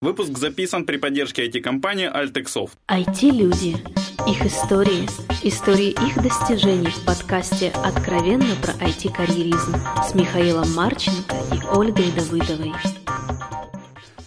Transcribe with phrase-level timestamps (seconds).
[0.00, 2.70] Выпуск записан при поддержке IT-компании Altexoft.
[2.86, 3.78] IT-люди.
[4.28, 5.08] Их истории.
[5.42, 9.74] Истории их достижений в подкасте «Откровенно про IT-карьеризм»
[10.08, 12.72] с Михаилом Марченко и Ольгой Давыдовой.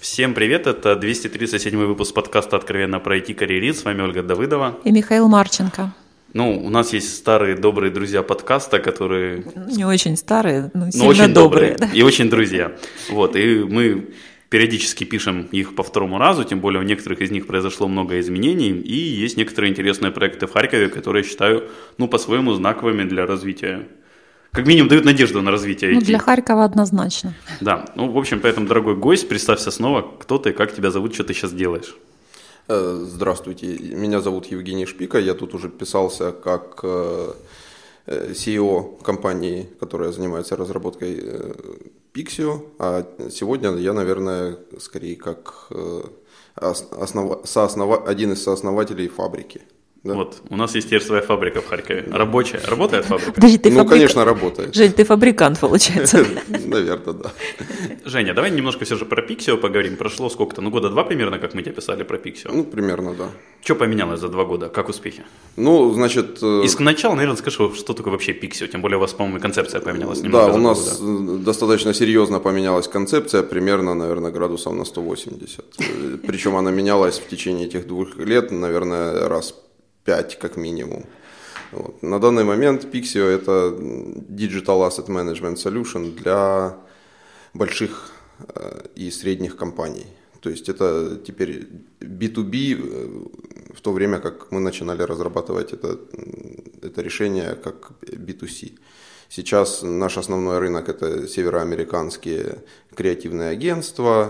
[0.01, 3.79] Всем привет, это 237 выпуск подкаста «Откровенно про IT-карьеризм».
[3.79, 4.77] С вами Ольга Давыдова.
[4.83, 5.93] И Михаил Марченко.
[6.33, 9.45] Ну, у нас есть старые добрые друзья подкаста, которые...
[9.67, 11.77] Не очень старые, но сильно но очень добрые.
[11.77, 11.95] добрые.
[11.97, 12.73] И очень друзья.
[13.09, 14.09] Вот, и мы
[14.51, 18.71] периодически пишем их по второму разу, тем более у некоторых из них произошло много изменений,
[18.71, 23.87] и есть некоторые интересные проекты в Харькове, которые я считаю, ну, по-своему знаковыми для развития
[24.51, 25.93] как минимум дают надежду на развитие IT.
[25.93, 27.33] Ну, для Харькова однозначно.
[27.61, 31.23] Да, ну, в общем, поэтому, дорогой гость, представься снова, кто ты, как тебя зовут, что
[31.23, 31.95] ты сейчас делаешь.
[32.67, 37.33] Э, здравствуйте, меня зовут Евгений Шпика, я тут уже писался как э,
[38.31, 41.23] CEO компании, которая занимается разработкой
[42.13, 46.01] Pixio, а сегодня я, наверное, скорее как э,
[46.55, 47.47] основ...
[47.47, 48.07] сооснова...
[48.07, 49.61] один из сооснователей фабрики.
[50.03, 50.15] Да.
[50.15, 52.07] Вот, у нас есть теперь своя фабрика в Харькове.
[52.11, 52.59] Рабочая.
[52.65, 53.33] Работает фабрика?
[53.33, 53.91] Подожди, ты ну, фабрик...
[53.91, 54.73] конечно, работает.
[54.73, 56.25] Жень, ты фабрикант, получается.
[56.47, 57.31] Наверное, да.
[58.03, 59.97] Женя, давай немножко все же про Пиксио поговорим.
[59.97, 62.49] Прошло сколько-то, ну, года два примерно, как мы тебе писали про Пиксио.
[62.51, 63.29] Ну, примерно, да.
[63.63, 64.69] Что поменялось за два года?
[64.69, 65.23] Как успехи?
[65.55, 66.39] Ну, значит...
[66.41, 68.65] Э, Из начала, наверное, скажи, что такое вообще Пиксио?
[68.65, 70.47] Тем более у вас, по-моему, концепция поменялась немного.
[70.47, 71.37] Да, у нас года.
[71.43, 75.63] достаточно серьезно поменялась концепция, примерно, наверное, градусов на 180.
[76.25, 79.53] Причем она менялась в течение этих двух лет, наверное, раз
[80.05, 81.05] 5 как минимум.
[81.71, 82.03] Вот.
[82.03, 83.75] На данный момент Pixio это
[84.29, 86.77] Digital Asset Management Solution для
[87.53, 90.07] больших э, и средних компаний.
[90.41, 91.67] То есть это теперь
[91.99, 95.97] B2B, э, в то время как мы начинали разрабатывать это,
[96.81, 98.73] это решение как B2C.
[99.33, 104.29] Сейчас наш основной рынок это североамериканские креативные агентства,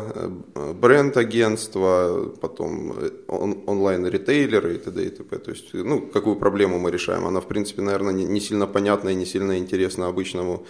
[0.53, 5.03] э, бренд-агентства, потом э, он, онлайн-ритейлеры и т.д.
[5.03, 5.39] и т.п.
[5.39, 7.25] То есть, ну, какую проблему мы решаем?
[7.25, 10.67] Она, в принципе, наверное, не, не сильно понятна и не сильно интересна обычному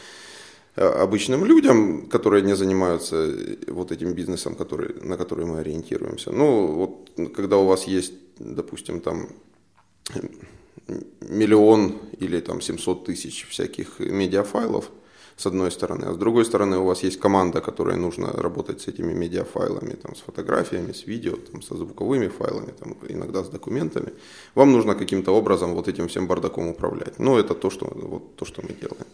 [0.78, 3.36] э, обычным людям, которые не занимаются
[3.68, 6.32] вот этим бизнесом, который, на который мы ориентируемся.
[6.32, 9.28] Ну, вот когда у вас есть, допустим, там
[11.22, 14.92] миллион или там 700 тысяч всяких медиафайлов,
[15.38, 18.88] с одной стороны, а с другой стороны у вас есть команда, которая нужно работать с
[18.88, 24.14] этими медиафайлами, там, с фотографиями, с видео, там, со звуковыми файлами, там, иногда с документами.
[24.56, 27.20] Вам нужно каким-то образом вот этим всем бардаком управлять.
[27.20, 29.08] Ну, это то, что, вот, то, что мы делаем.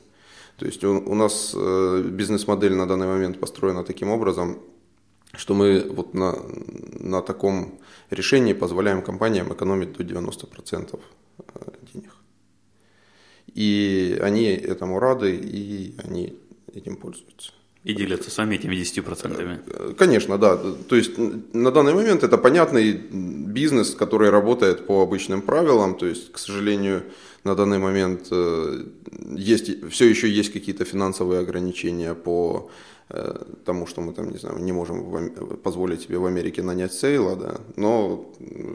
[0.58, 4.58] То есть у, у нас э, бизнес-модель на данный момент построена таким образом,
[5.34, 6.36] что мы вот на,
[7.00, 11.00] на таком решении позволяем компаниям экономить до 90%
[11.94, 12.12] денег.
[13.54, 16.38] И они этому рады, и они
[16.74, 17.52] этим пользуются.
[17.84, 19.60] И делятся сами этими 10%.
[19.68, 20.58] Э, конечно, да.
[20.58, 21.18] То есть
[21.54, 25.96] на данный момент это понятный бизнес, который работает по обычным правилам.
[25.96, 27.04] То есть, к сожалению,
[27.44, 28.84] на данный момент э,
[29.36, 32.70] есть, все еще есть какие-то финансовые ограничения по
[33.64, 35.30] тому, что мы там, не знаю, не можем
[35.64, 38.34] позволить себе в Америке нанять сейла, да, но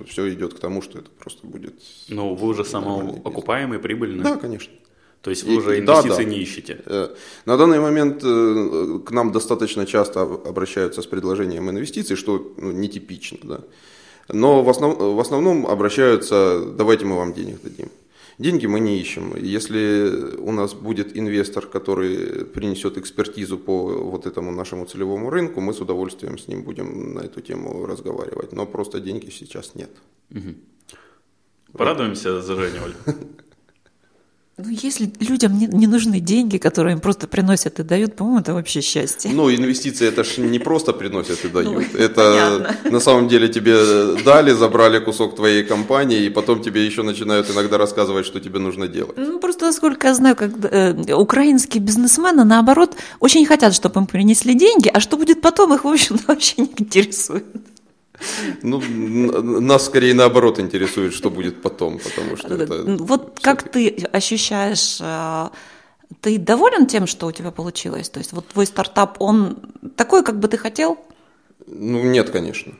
[0.08, 1.74] все идет к тому, что это просто будет...
[2.08, 4.24] Но вы уже самоокупаемый, прибыльный?
[4.24, 4.72] Да, конечно.
[5.22, 6.24] То есть вы и, уже инвестиции да, да.
[6.24, 6.80] не ищете?
[6.86, 7.14] Э,
[7.46, 13.38] на данный момент э, к нам достаточно часто обращаются с предложением инвестиций, что ну, нетипично,
[13.42, 13.60] да.
[14.28, 17.88] Но в, основ, в основном обращаются, давайте мы вам денег дадим.
[18.42, 19.36] Деньги мы не ищем.
[19.36, 25.72] Если у нас будет инвестор, который принесет экспертизу по вот этому нашему целевому рынку, мы
[25.72, 28.52] с удовольствием с ним будем на эту тему разговаривать.
[28.52, 29.90] Но просто деньги сейчас нет.
[30.30, 30.54] Угу.
[31.78, 32.94] Порадуемся за Женю, Оль.
[34.58, 38.52] Ну, если людям не, не нужны деньги, которые им просто приносят и дают, по-моему, это
[38.52, 39.30] вообще счастье.
[39.32, 41.86] Ну, инвестиции это же не просто приносят и дают.
[41.92, 42.90] Ну, это понятно.
[42.90, 47.78] на самом деле тебе дали, забрали кусок твоей компании, и потом тебе еще начинают иногда
[47.78, 49.16] рассказывать, что тебе нужно делать.
[49.16, 54.52] Ну, просто насколько я знаю, как э, украинские бизнесмены, наоборот, очень хотят, чтобы им принесли
[54.52, 57.46] деньги, а что будет потом, их, в общем вообще не интересует.
[58.62, 58.80] Ну,
[59.60, 62.84] нас скорее наоборот интересует, что будет потом, потому что это...
[62.98, 65.48] Вот как ты ощущаешь, э,
[66.20, 68.08] ты доволен тем, что у тебя получилось?
[68.08, 69.56] То есть вот твой стартап, он
[69.96, 70.98] такой, как бы ты хотел?
[71.66, 72.72] Ну, нет, конечно.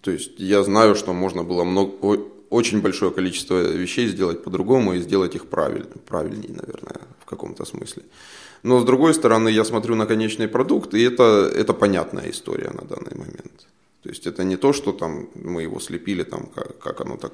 [0.00, 1.92] То есть я знаю, что можно было много,
[2.50, 8.02] очень большое количество вещей сделать по-другому и сделать их правильно, правильнее, наверное, в каком-то смысле.
[8.62, 12.82] Но с другой стороны, я смотрю на конечный продукт, и это, это понятная история на
[12.82, 13.66] данный момент.
[14.02, 17.32] То есть это не то, что там мы его слепили, там, как, как оно так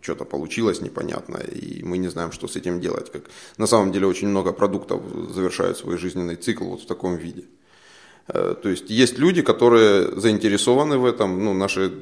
[0.00, 3.10] что-то получилось непонятно, и мы не знаем, что с этим делать.
[3.10, 3.22] Как...
[3.58, 5.02] На самом деле очень много продуктов
[5.34, 7.44] завершают свой жизненный цикл вот в таком виде.
[8.28, 11.92] Э, то есть есть люди, которые заинтересованы в этом, ну, наши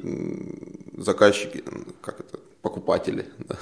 [0.97, 1.63] заказчики,
[2.01, 3.57] как это, покупатели, да,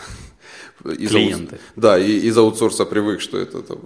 [0.94, 1.58] из клиенты.
[1.76, 3.80] Да, и из аутсорса привык, что это там,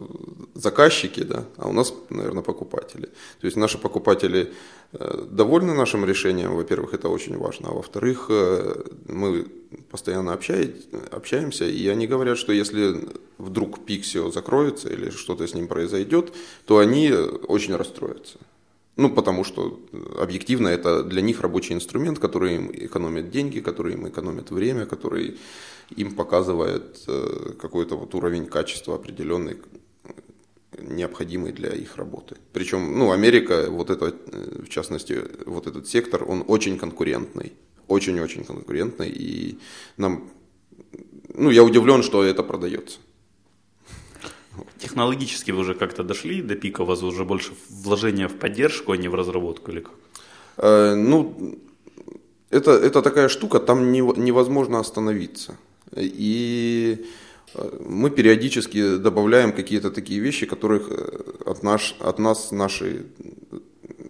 [0.54, 3.08] заказчики, да, а у нас, наверное, покупатели.
[3.40, 4.54] То есть наши покупатели
[4.94, 9.46] э, довольны нашим решением, во-первых, это очень важно, а во-вторых, э, мы
[9.92, 13.10] постоянно общаемся, и они говорят, что если
[13.40, 16.34] вдруг Pixio закроется или что-то с ним произойдет,
[16.66, 17.12] то они
[17.48, 18.38] очень расстроятся.
[18.98, 19.80] Ну, потому что
[20.20, 25.38] объективно это для них рабочий инструмент, который им экономит деньги, который им экономит время, который
[25.96, 29.58] им показывает э, какой-то вот уровень качества определенный,
[30.80, 32.38] необходимый для их работы.
[32.54, 37.54] Причем, ну, Америка, вот это, э, в частности, вот этот сектор, он очень конкурентный,
[37.88, 39.60] очень-очень конкурентный, и
[39.98, 40.30] нам,
[41.36, 42.98] ну, я удивлен, что это продается.
[44.80, 48.98] Технологически вы уже как-то дошли до пика, у вас уже больше вложения в поддержку, а
[48.98, 49.94] не в разработку или как?
[50.58, 51.58] Э, ну,
[52.50, 55.58] это, это такая штука, там не, невозможно остановиться.
[55.96, 57.06] И
[57.54, 63.06] э, мы периодически добавляем какие-то такие вещи, которых э, от, наш, от нас наши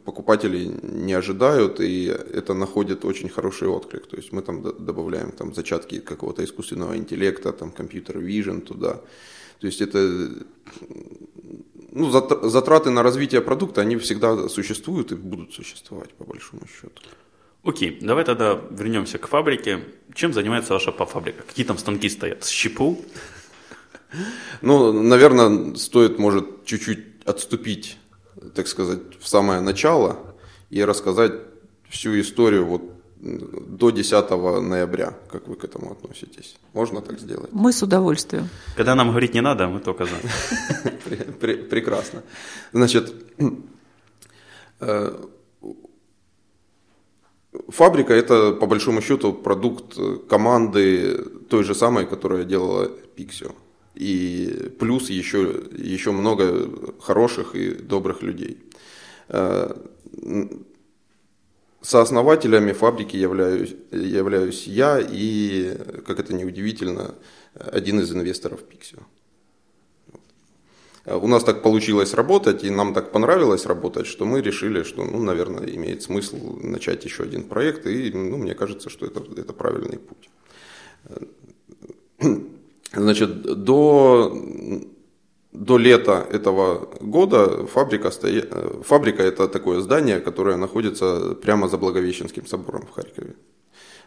[0.06, 4.08] покупатели не ожидают, и это находит очень хороший отклик.
[4.08, 9.02] То есть мы там добавляем там, зачатки какого-то искусственного интеллекта, там компьютер vision туда.
[9.60, 10.00] То есть это
[11.92, 17.02] ну, затраты на развитие продукта, они всегда существуют и будут существовать, по большому счету.
[17.64, 19.84] Окей, давай тогда вернемся к фабрике.
[20.14, 21.44] Чем занимается ваша фабрика?
[21.44, 22.44] Какие там станки стоят?
[22.44, 23.04] С щепу?
[24.62, 27.98] Ну, наверное, стоит, может, чуть-чуть отступить,
[28.56, 30.36] так сказать, в самое начало
[30.70, 31.34] и рассказать
[31.90, 34.30] всю историю вот до 10
[34.62, 36.56] ноября, как вы к этому относитесь.
[36.74, 37.50] Можно так сделать?
[37.52, 38.50] Мы с удовольствием.
[38.76, 40.16] Когда нам говорить не надо, мы только за.
[41.70, 42.22] Прекрасно.
[42.74, 43.14] Значит,
[44.80, 45.24] э,
[47.70, 49.98] фабрика– это, по большому счету, продукт
[50.30, 51.18] команды
[51.50, 53.52] той же самой, которая делала Pixio.
[53.96, 56.70] И плюс еще, еще много
[57.02, 58.58] хороших и добрых людей
[59.30, 59.74] э,
[61.88, 67.16] Сооснователями фабрики являюсь, являюсь я и, как это неудивительно,
[67.54, 69.04] один из инвесторов Pixio.
[71.06, 75.24] У нас так получилось работать, и нам так понравилось работать, что мы решили, что, ну,
[75.24, 79.98] наверное, имеет смысл начать еще один проект, и ну, мне кажется, что это, это правильный
[79.98, 80.30] путь.
[82.92, 84.38] Значит, до
[85.52, 88.46] до лета этого года фабрика, стоя...
[88.84, 93.36] фабрика это такое здание, которое находится прямо за Благовещенским собором в Харькове.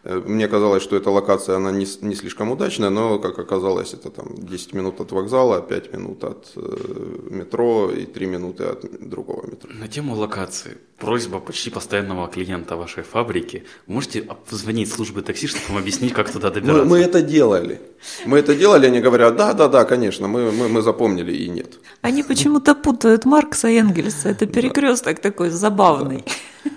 [0.04, 4.10] Э, мне казалось, что эта локация, она не, не слишком удачная, но, как оказалось, это
[4.10, 9.46] там 10 минут от вокзала, 5 минут от э, метро и 3 минуты от другого
[9.46, 9.70] метро.
[9.72, 10.78] На тему локации.
[11.00, 13.64] Просьба почти постоянного клиента вашей фабрики.
[13.86, 16.84] Можете позвонить службы такси, чтобы вам объяснить, как туда добираться?
[16.84, 17.80] Мы, мы это делали.
[18.26, 21.78] Мы это делали, они говорят, да, да, да, конечно, мы, мы, мы запомнили и нет.
[22.02, 24.28] Они почему-то путают Маркса и Энгельса.
[24.28, 26.22] Это перекресток такой забавный.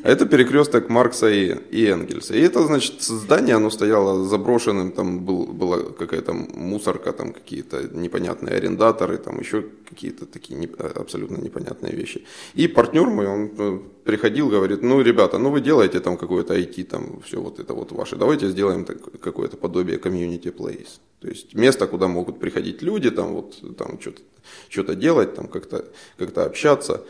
[0.03, 2.33] А это перекресток Маркса и, и Энгельса.
[2.35, 8.55] И это, значит, здание, оно стояло заброшенным, там был, была какая-то мусорка, там какие-то непонятные
[8.55, 12.25] арендаторы, там еще какие-то такие не, абсолютно непонятные вещи.
[12.53, 16.83] И партнер мой, он э, приходил, говорит, ну, ребята, ну вы делаете там какое-то IT,
[16.83, 20.99] там все вот это вот ваше, давайте сделаем какое-то подобие community place.
[21.19, 24.21] То есть место, куда могут приходить люди, там вот там что-то,
[24.69, 25.85] что-то делать, там как-то,
[26.17, 27.01] как-то общаться.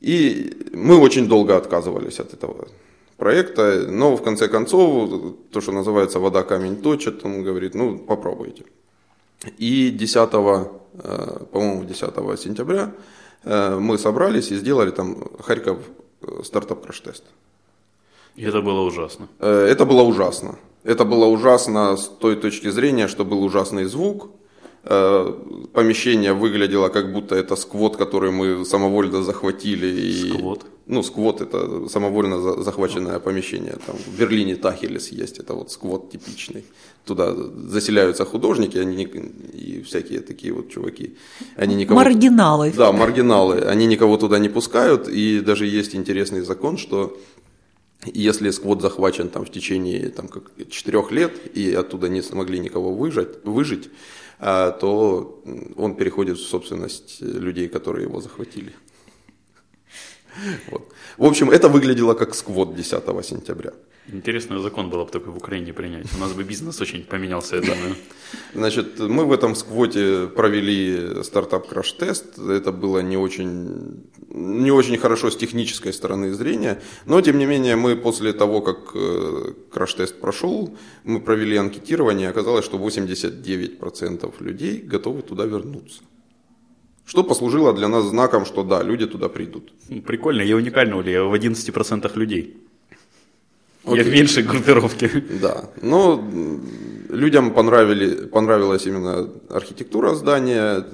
[0.00, 2.68] И мы очень долго отказывались от этого
[3.16, 8.64] проекта, но в конце концов, то, что называется «вода камень точит», он говорит, ну, попробуйте.
[9.58, 12.92] И 10, э, по-моему, 10 сентября
[13.44, 15.78] мы собрались и сделали там Харьков
[16.22, 17.24] э, стартап краш-тест.
[18.36, 19.28] И это было ужасно.
[19.38, 20.58] Это было ужасно.
[20.82, 24.43] Это было ужасно с той точки зрения, что был ужасный звук, Э,
[24.84, 29.86] помещение выглядело как будто это сквот, который мы самовольно захватили.
[29.86, 30.66] И, сквот?
[30.86, 33.76] Ну, сквот это самовольно захваченное помещение.
[33.86, 36.64] Там в Берлине Тахелес есть, это вот сквот типичный.
[37.06, 41.16] Туда заселяются художники они, и всякие такие вот чуваки.
[41.56, 42.72] Они никого, маргиналы.
[42.76, 43.60] Да, маргиналы.
[43.60, 45.08] Они никого туда не пускают.
[45.08, 47.18] И даже есть интересный закон, что
[48.12, 52.92] если сквот захвачен там, в течение там, как, 4 лет, и оттуда не смогли никого
[52.94, 53.88] выжить, выжить
[54.38, 55.42] то
[55.76, 58.72] он переходит в собственность людей, которые его захватили.
[60.70, 60.92] Вот.
[61.16, 63.72] В общем, это выглядело как сквот 10 сентября.
[64.12, 66.06] Интересный закон было бы такой в Украине принять.
[66.14, 67.96] У нас бы бизнес очень поменялся, я думаю.
[68.52, 72.38] Значит, мы в этом сквоте провели стартап краш-тест.
[72.38, 76.82] Это было не очень, не очень хорошо с технической стороны зрения.
[77.06, 82.30] Но, тем не менее, мы после того, как э, краш-тест прошел, мы провели анкетирование, и
[82.30, 86.02] оказалось, что 89% людей готовы туда вернуться.
[87.06, 89.72] Что послужило для нас знаком, что да, люди туда придут.
[90.06, 92.56] Прикольно, я уникальный, я в 11% людей.
[93.86, 95.10] Я в меньшей группировке.
[95.40, 96.22] Да, но
[97.10, 100.84] людям понравили, понравилась именно архитектура здания,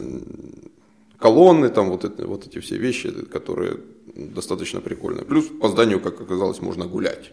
[1.18, 3.78] колонны, там вот, это, вот эти все вещи, которые
[4.14, 5.24] достаточно прикольные.
[5.24, 7.32] Плюс по зданию, как оказалось, можно гулять.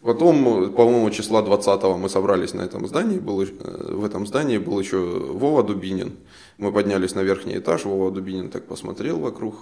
[0.00, 3.46] Потом, по-моему, числа 20 мы собрались на этом здании, был, э,
[3.94, 6.12] в этом здании был еще Вова Дубинин.
[6.56, 9.56] Мы поднялись на верхний этаж, Вова Дубинин так посмотрел вокруг,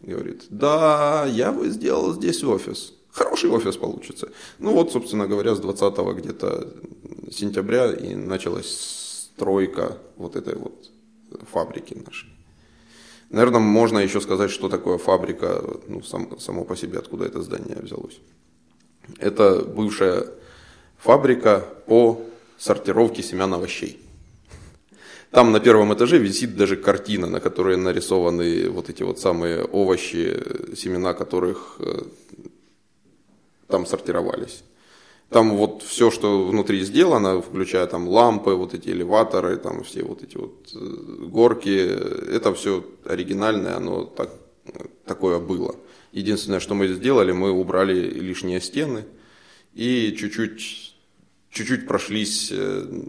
[0.00, 4.30] говорит, да, я бы сделал здесь офис хороший офис получится.
[4.58, 6.72] Ну вот, собственно говоря, с 20 где-то
[7.30, 10.90] сентября и началась стройка вот этой вот
[11.50, 12.28] фабрики нашей.
[13.30, 17.78] Наверное, можно еще сказать, что такое фабрика, ну, сам, само по себе, откуда это здание
[17.80, 18.20] взялось.
[19.18, 20.26] Это бывшая
[20.98, 22.20] фабрика по
[22.58, 23.98] сортировке семян овощей.
[25.30, 30.38] Там на первом этаже висит даже картина, на которой нарисованы вот эти вот самые овощи,
[30.76, 32.02] семена которых э,
[33.72, 34.62] там сортировались.
[35.30, 40.22] Там вот все, что внутри сделано, включая там лампы, вот эти элеваторы, там все вот
[40.22, 40.78] эти вот э,
[41.26, 41.74] горки,
[42.36, 44.30] это все оригинальное, оно так,
[45.06, 45.74] такое было.
[46.12, 49.06] Единственное, что мы сделали, мы убрали лишние стены
[49.72, 50.94] и чуть-чуть,
[51.50, 53.04] чуть-чуть прошлись э,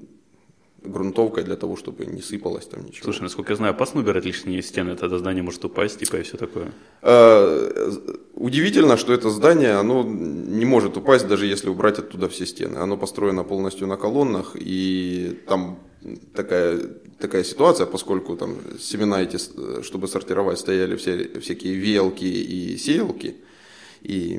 [0.85, 3.03] грунтовкой для того, чтобы не сыпалось там ничего.
[3.05, 6.37] Слушай, насколько я знаю, опасно убирать лишние стены, тогда здание может упасть, типа, и все
[6.37, 6.71] такое.
[7.01, 7.91] Э,
[8.33, 12.77] удивительно, что это здание, оно не может упасть, даже если убрать оттуда все стены.
[12.77, 15.79] Оно построено полностью на колоннах, и там
[16.35, 16.79] такая,
[17.19, 19.37] такая ситуация, поскольку там семена эти,
[19.83, 23.35] чтобы сортировать, стояли все, всякие велки и сеялки,
[24.03, 24.37] и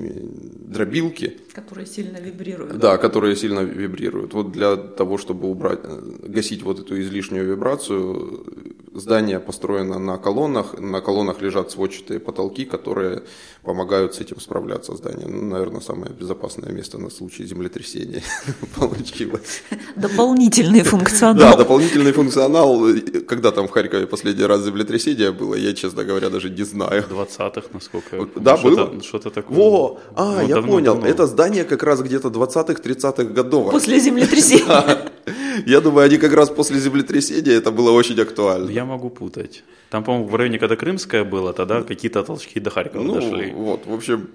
[0.68, 1.38] дробилки.
[1.54, 2.78] Которые сильно вибрируют.
[2.78, 4.34] Да, которые сильно вибрируют.
[4.34, 5.80] Вот для того, чтобы убрать,
[6.22, 8.44] гасить вот эту излишнюю вибрацию,
[8.92, 10.78] здание построено на колоннах.
[10.78, 13.22] На колоннах лежат сводчатые потолки, которые
[13.62, 15.26] помогают с этим справляться здание.
[15.26, 18.22] Ну, наверное, самое безопасное место на случай землетрясения
[18.76, 19.62] получилось.
[19.96, 21.52] Дополнительный функционал.
[21.52, 22.86] Да, дополнительный функционал.
[23.26, 27.04] Когда там в Харькове последний раз землетрясение было, я, честно говоря, даже не знаю.
[27.10, 29.00] 20-х, насколько Да, было.
[29.02, 29.53] Что-то такое.
[29.54, 30.94] Во, а, ну, я давно, понял.
[30.94, 31.08] Давно.
[31.08, 33.70] Это здание как раз где-то 20-х, 30-х годов.
[33.70, 35.12] После землетрясения.
[35.66, 38.70] Я думаю, они как раз после землетрясения, это было очень актуально.
[38.70, 39.62] Я могу путать.
[39.90, 43.52] Там, по-моему, в районе, когда Крымская была, тогда какие-то толчки до Харькова ну, дошли.
[43.52, 44.28] Вот, в общем,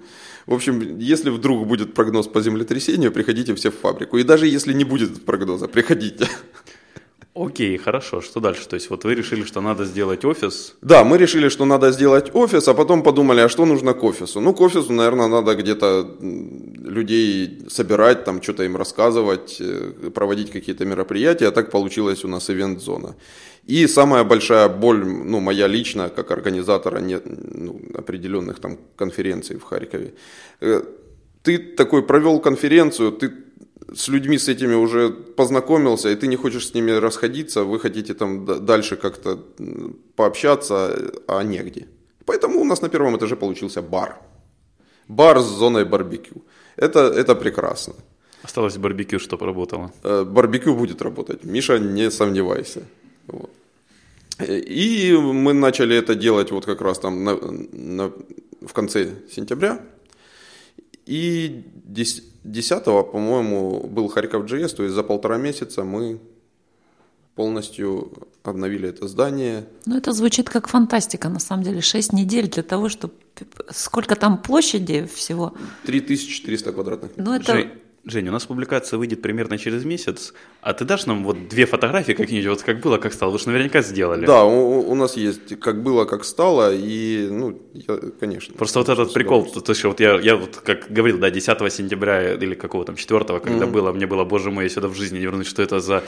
[0.46, 4.16] в общем, если вдруг будет прогноз по землетрясению, приходите все в фабрику.
[4.16, 6.26] И даже если не будет прогноза, приходите.
[7.40, 8.20] Окей, хорошо.
[8.20, 8.68] Что дальше?
[8.68, 10.74] То есть вот вы решили, что надо сделать офис?
[10.82, 14.40] Да, мы решили, что надо сделать офис, а потом подумали, а что нужно к офису?
[14.40, 20.84] Ну, к офису, наверное, надо где-то людей собирать, там что-то им рассказывать, э, проводить какие-то
[20.84, 21.48] мероприятия.
[21.48, 23.14] А так получилась у нас ивент-зона.
[23.70, 29.62] И самая большая боль, ну, моя личная, как организатора нет, ну, определенных там конференций в
[29.62, 30.12] Харькове.
[30.60, 30.82] Э,
[31.42, 33.32] ты такой провел конференцию, ты
[33.94, 38.14] с людьми с этими уже познакомился, и ты не хочешь с ними расходиться, вы хотите
[38.14, 39.38] там дальше как-то
[40.16, 41.86] пообщаться, а негде.
[42.24, 44.18] Поэтому у нас на первом этаже получился бар.
[45.08, 46.42] Бар с зоной барбекю.
[46.76, 47.94] Это, это прекрасно.
[48.42, 49.90] Осталось барбекю, чтобы работало.
[50.02, 51.44] Э, барбекю будет работать.
[51.44, 52.82] Миша, не сомневайся.
[53.26, 53.50] Вот.
[54.48, 57.36] И мы начали это делать вот как раз там на,
[57.72, 58.12] на,
[58.66, 59.80] в конце сентября.
[61.10, 66.20] И 10, по-моему, был Харьков JS, то есть за полтора месяца мы
[67.34, 68.12] полностью
[68.44, 69.64] обновили это здание.
[69.86, 71.80] Ну, это звучит как фантастика, на самом деле.
[71.80, 73.14] Шесть недель для того, чтобы...
[73.70, 75.52] Сколько там площади всего?
[75.84, 77.26] 3400 квадратных метров.
[77.26, 77.70] Ну, это...
[78.04, 82.12] Женя, у нас публикация выйдет примерно через месяц, а ты дашь нам вот две фотографии
[82.12, 83.30] как-нибудь, вот как было, как стало?
[83.30, 84.24] Вы же наверняка сделали.
[84.24, 88.54] Да, у, у нас есть как было, как стало, и, ну, я, конечно.
[88.54, 91.72] Просто вот этот прикол, то, то есть вот я, я вот как говорил, да, 10
[91.72, 93.70] сентября или какого там, 4 когда mm-hmm.
[93.70, 96.02] было, мне было, боже мой, я сюда в жизни не вернусь, что это за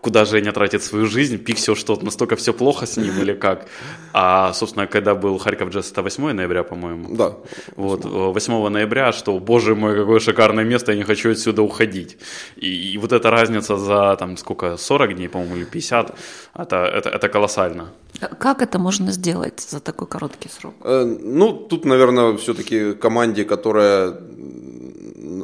[0.00, 3.66] куда Женя тратит свою жизнь, Пиксел что настолько все плохо с ним или как.
[4.12, 7.14] А, собственно, когда был Харьков Джаз, это 8 ноября, по-моему.
[7.16, 7.34] Да.
[7.76, 12.18] Вот, 8 ноября, что, боже мой, какое шикарное место, я не хочу отсюда уходить.
[12.56, 16.14] И, и вот эта разница за, там, сколько, 40 дней, по-моему, или 50,
[16.54, 17.92] это, это, это колоссально.
[18.38, 20.74] Как это можно сделать за такой короткий срок?
[20.84, 24.14] Э, Ну, тут, наверное, все-таки команде, которая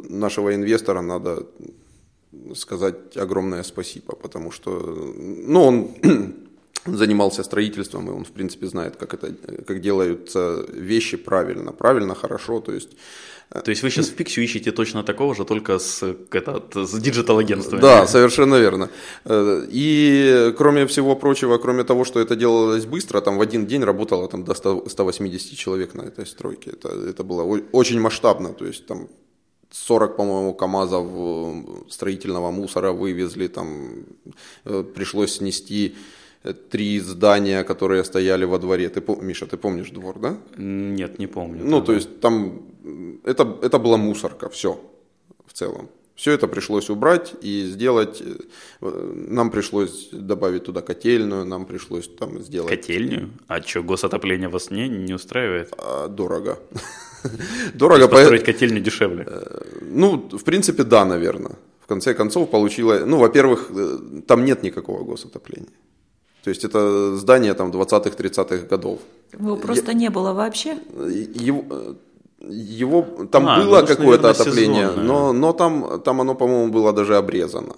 [0.09, 1.43] нашего инвестора, надо
[2.55, 4.69] сказать огромное спасибо, потому что,
[5.17, 5.91] ну, он
[6.85, 9.33] занимался строительством, и он, в принципе, знает, как это,
[9.67, 12.89] как делаются вещи правильно, правильно, хорошо, то есть
[13.49, 17.79] То есть вы сейчас в Pics.io ищете точно такого же, только с, это, с digital-агентством?
[17.79, 18.89] Да, совершенно верно.
[19.25, 23.83] Э, И, кроме всего прочего, кроме того, что это делалось быстро, там в один день
[23.83, 26.71] работало там, до 100 180 человек на этой стройке.
[26.71, 29.07] Это, это было очень масштабно, то есть там
[29.69, 34.05] 40, по-моему, КАМАЗов э, строительного мусора вывезли, там
[34.65, 35.95] э, пришлось снести
[36.43, 38.89] э, три здания, которые стояли во дворе.
[38.89, 40.37] Ты, Миша, ты помнишь двор, да?
[40.57, 41.63] Нет, не помню.
[41.65, 42.61] Ну, то есть там
[43.23, 44.79] это, это была мусорка, все
[45.45, 45.89] в целом.
[46.15, 48.23] Все это пришлось убрать и сделать.
[48.81, 53.29] Нам пришлось добавить туда котельную, нам пришлось там сделать Котельню?
[53.47, 55.73] А что, госотопление вас не, не устраивает?
[55.77, 56.57] а, дорого.
[57.73, 59.27] Дорого, по- Построить котельню дешевле.
[59.81, 61.51] ну, в принципе, да, наверное.
[61.81, 65.69] В конце концов получилось, ну, во-первых, э, там нет никакого госотопления.
[66.43, 68.99] То есть это здание там 20-х, 30-х годов.
[69.39, 70.77] Его просто не было вообще?
[71.45, 71.65] Его,
[72.41, 75.03] его там А, было ну, какое-то отопление, сезонное.
[75.05, 77.75] но, но там, там оно, по-моему, было даже обрезано.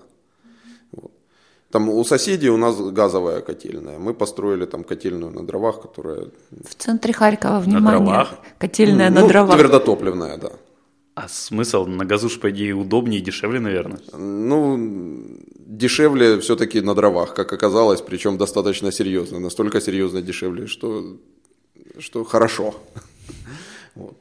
[1.71, 3.99] Там у соседей у нас газовая котельная.
[3.99, 6.27] Мы построили там котельную на дровах, которая...
[6.49, 8.39] В центре Харькова, внимание, дровах?
[8.57, 9.55] котельная на ну, дровах.
[9.55, 10.51] Твердотопливная, да.
[11.13, 11.85] А смысл?
[11.85, 13.99] На газу ж, по идее, удобнее и дешевле, наверное.
[14.17, 14.77] Ну,
[15.57, 19.39] дешевле все-таки на дровах, как оказалось, причем достаточно серьезно.
[19.39, 21.17] Настолько серьезно дешевле, что,
[21.99, 22.73] что хорошо.
[23.95, 24.17] Вот.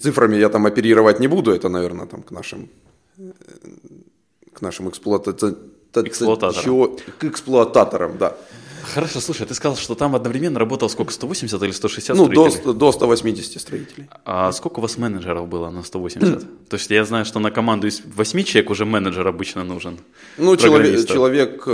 [0.00, 2.68] Цифрами я там оперировать не буду, это, наверное, там к нашим,
[4.52, 5.56] к нашим эксплуатациям.
[5.94, 6.96] Эксплуататорам.
[7.18, 8.36] К эксплуататорам, да.
[8.94, 12.74] Хорошо, слушай, ты сказал, что там одновременно работало сколько, 180 или 160 Ну, до, строителей?
[12.74, 14.08] до 180 строителей.
[14.24, 16.68] А сколько у вас менеджеров было на 180?
[16.68, 19.98] То есть я знаю, что на команду из 8 человек уже менеджер обычно нужен.
[20.38, 21.64] Ну, человек, человек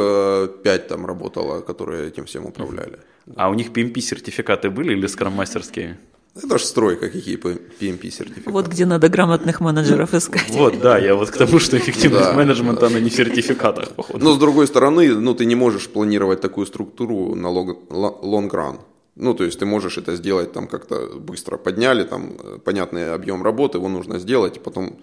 [0.62, 2.98] 5 там работало, которые этим всем управляли.
[3.36, 5.96] А у них PMP-сертификаты были или скрам-мастерские?
[6.36, 8.50] Это же стройка, какие PMP сертификаты.
[8.50, 10.50] Вот где надо грамотных менеджеров искать.
[10.50, 12.32] Вот, да, я вот к тому, что эффективность Да.
[12.32, 14.24] менеджмента, она не в сертификатах, походу.
[14.24, 18.80] Но с другой стороны, ну ты не можешь планировать такую структуру на long run.
[19.16, 23.44] Ну, то есть ты можешь это сделать там как-то быстро подняли, там э, понятный объем
[23.44, 24.98] работы, его нужно сделать, и потом,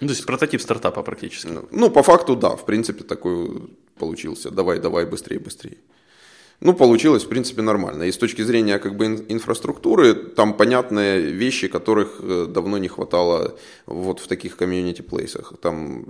[0.00, 1.48] Ну, то есть прототип стартапа практически.
[1.48, 3.48] ну, ну, по факту, да, в принципе, такой
[3.98, 4.50] получился.
[4.50, 5.76] Давай, давай, быстрее, быстрее.
[6.60, 8.04] Ну, получилось, в принципе, нормально.
[8.04, 12.88] И с точки зрения как бы ин- инфраструктуры, там понятные вещи, которых э, давно не
[12.88, 15.52] хватало вот в таких комьюнити-плейсах.
[15.62, 16.06] Там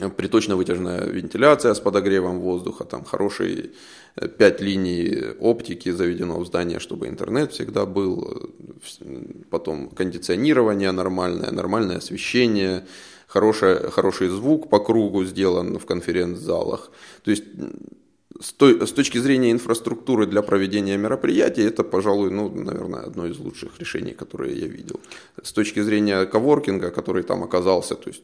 [0.00, 3.72] э, приточно-вытяжная вентиляция с подогревом воздуха, там хорошие
[4.14, 8.50] 5 линий оптики заведено в здание, чтобы интернет всегда был,
[9.00, 12.86] э, потом кондиционирование нормальное, нормальное освещение,
[13.26, 16.90] хорошее, хороший звук по кругу сделан в конференц-залах.
[17.22, 17.44] То есть
[18.40, 23.38] с, той- с точки зрения инфраструктуры для проведения мероприятий, это, пожалуй, ну, наверное, одно из
[23.38, 25.00] лучших решений, которые я видел.
[25.42, 28.22] С точки зрения коворкинга, который там оказался, то есть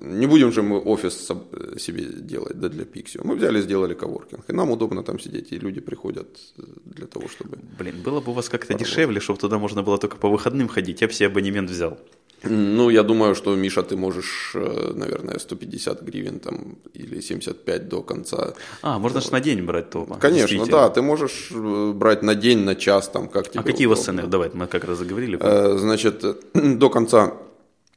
[0.00, 3.20] не будем же мы офис соб- себе делать да, для Pixio.
[3.24, 6.28] Мы взяли, сделали коворкинг, и нам удобно там сидеть, и люди приходят
[6.58, 7.58] э, для того, чтобы...
[7.78, 11.00] Блин, было бы у вас как-то дешевле, чтобы туда можно было только по выходным ходить,
[11.02, 11.98] я бы себе абонемент взял.
[12.44, 18.02] Ну, я думаю, что, Миша, ты можешь, э, наверное, 150 гривен там или 75 до
[18.02, 18.54] конца.
[18.82, 20.16] А, можно же на день брать топа.
[20.20, 23.86] Конечно, да, ты можешь э, брать на день, на час, там, как тебе А какие
[23.86, 24.22] у вас цены?
[24.26, 25.38] Давай, мы как раз заговорили.
[25.40, 26.24] Э, Значит,
[26.54, 27.32] до конца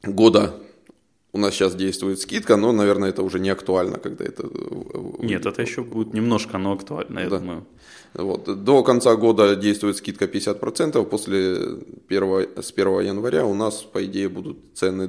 [0.02, 0.54] года
[1.32, 4.48] у нас сейчас действует скидка, но, наверное, это уже не актуально, когда это...
[5.18, 7.38] Нет, это еще будет немножко, но актуально, я Да.
[7.38, 7.64] думаю.
[8.14, 8.64] Вот.
[8.64, 11.56] До конца года действует скидка 50%, после
[12.08, 15.06] 1, с 1 января у нас, по идее, будут цены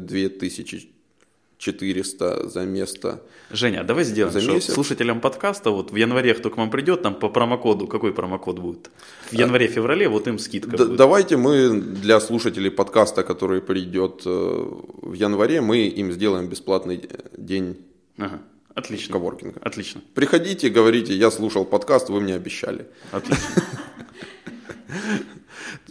[1.71, 3.21] 2400 за место.
[3.51, 4.73] Женя, а давай сделаем, За что месяц?
[4.73, 8.89] слушателям подкаста, вот в январе, кто к вам придет, там по промокоду, какой промокод будет?
[9.31, 10.97] В январе-феврале вот им скидка Д- будет.
[10.97, 14.65] давайте мы для слушателей подкаста, который придет э,
[15.01, 17.77] в январе, мы им сделаем бесплатный день
[18.17, 18.41] Ага,
[18.75, 19.13] отлично.
[19.13, 19.59] коворкинга.
[19.61, 22.87] Отлично, Приходите, говорите, я слушал подкаст, вы мне обещали.
[23.11, 23.47] отлично.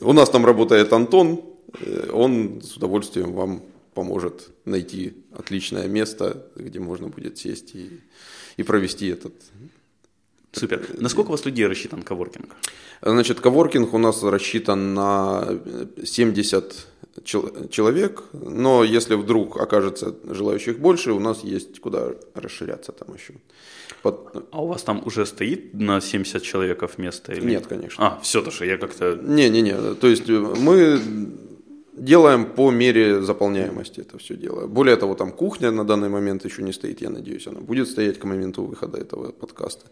[0.00, 1.40] У нас там работает Антон,
[1.80, 3.62] э, он с удовольствием вам
[3.94, 8.00] поможет найти отличное место, где можно будет сесть и,
[8.56, 9.34] и провести этот
[10.52, 10.86] Супер.
[10.98, 12.54] Насколько у вас людей рассчитан коворкинг?
[13.00, 15.58] Значит, коворкинг у нас рассчитан на
[16.04, 16.86] 70
[17.24, 23.34] человек, но если вдруг окажется желающих больше, у нас есть куда расширяться там еще.
[24.02, 24.46] Под...
[24.50, 27.32] А у вас там уже стоит на 70 человеков место?
[27.32, 27.46] Или...
[27.46, 28.06] Нет, конечно.
[28.06, 29.18] А, все, то, что я как-то...
[29.22, 31.00] Не-не-не, то есть мы
[31.92, 34.66] делаем по мере заполняемости это все дело.
[34.66, 38.18] Более того, там кухня на данный момент еще не стоит, я надеюсь, она будет стоять
[38.18, 39.86] к моменту выхода этого подкаста.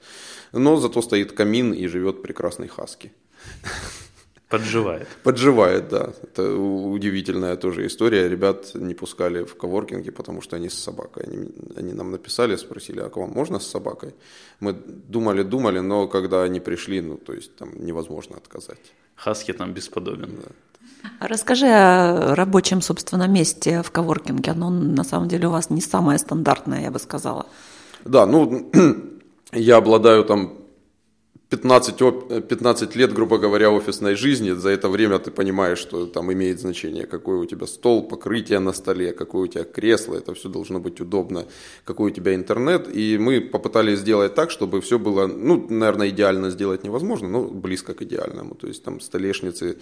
[0.52, 3.12] Но зато стоит камин и живет прекрасный хаски.
[4.48, 5.06] Подживает.
[5.22, 6.12] Подживает, да.
[6.22, 8.28] Это удивительная тоже история.
[8.28, 11.24] Ребят не пускали в коворкинге, потому что они с собакой.
[11.24, 14.12] Они, они нам написали, спросили, а к вам можно с собакой?
[14.58, 18.92] Мы думали, думали, но когда они пришли, ну, то есть там невозможно отказать.
[19.14, 20.40] Хаски там бесподобен.
[20.42, 20.50] Да.
[21.18, 24.52] А расскажи о рабочем, собственно, месте в коворкинге.
[24.52, 27.46] Оно на самом деле у вас не самое стандартное, я бы сказала.
[28.04, 28.70] Да, ну,
[29.52, 30.60] я обладаю там
[31.50, 36.60] 15, 15 лет, грубо говоря, офисной жизни, за это время ты понимаешь, что там имеет
[36.60, 40.78] значение, какой у тебя стол, покрытие на столе, какое у тебя кресло, это все должно
[40.78, 41.46] быть удобно,
[41.84, 42.88] какой у тебя интернет.
[42.94, 47.94] И мы попытались сделать так, чтобы все было, ну, наверное, идеально сделать невозможно, но близко
[47.94, 48.54] к идеальному.
[48.54, 49.76] То есть там столешницы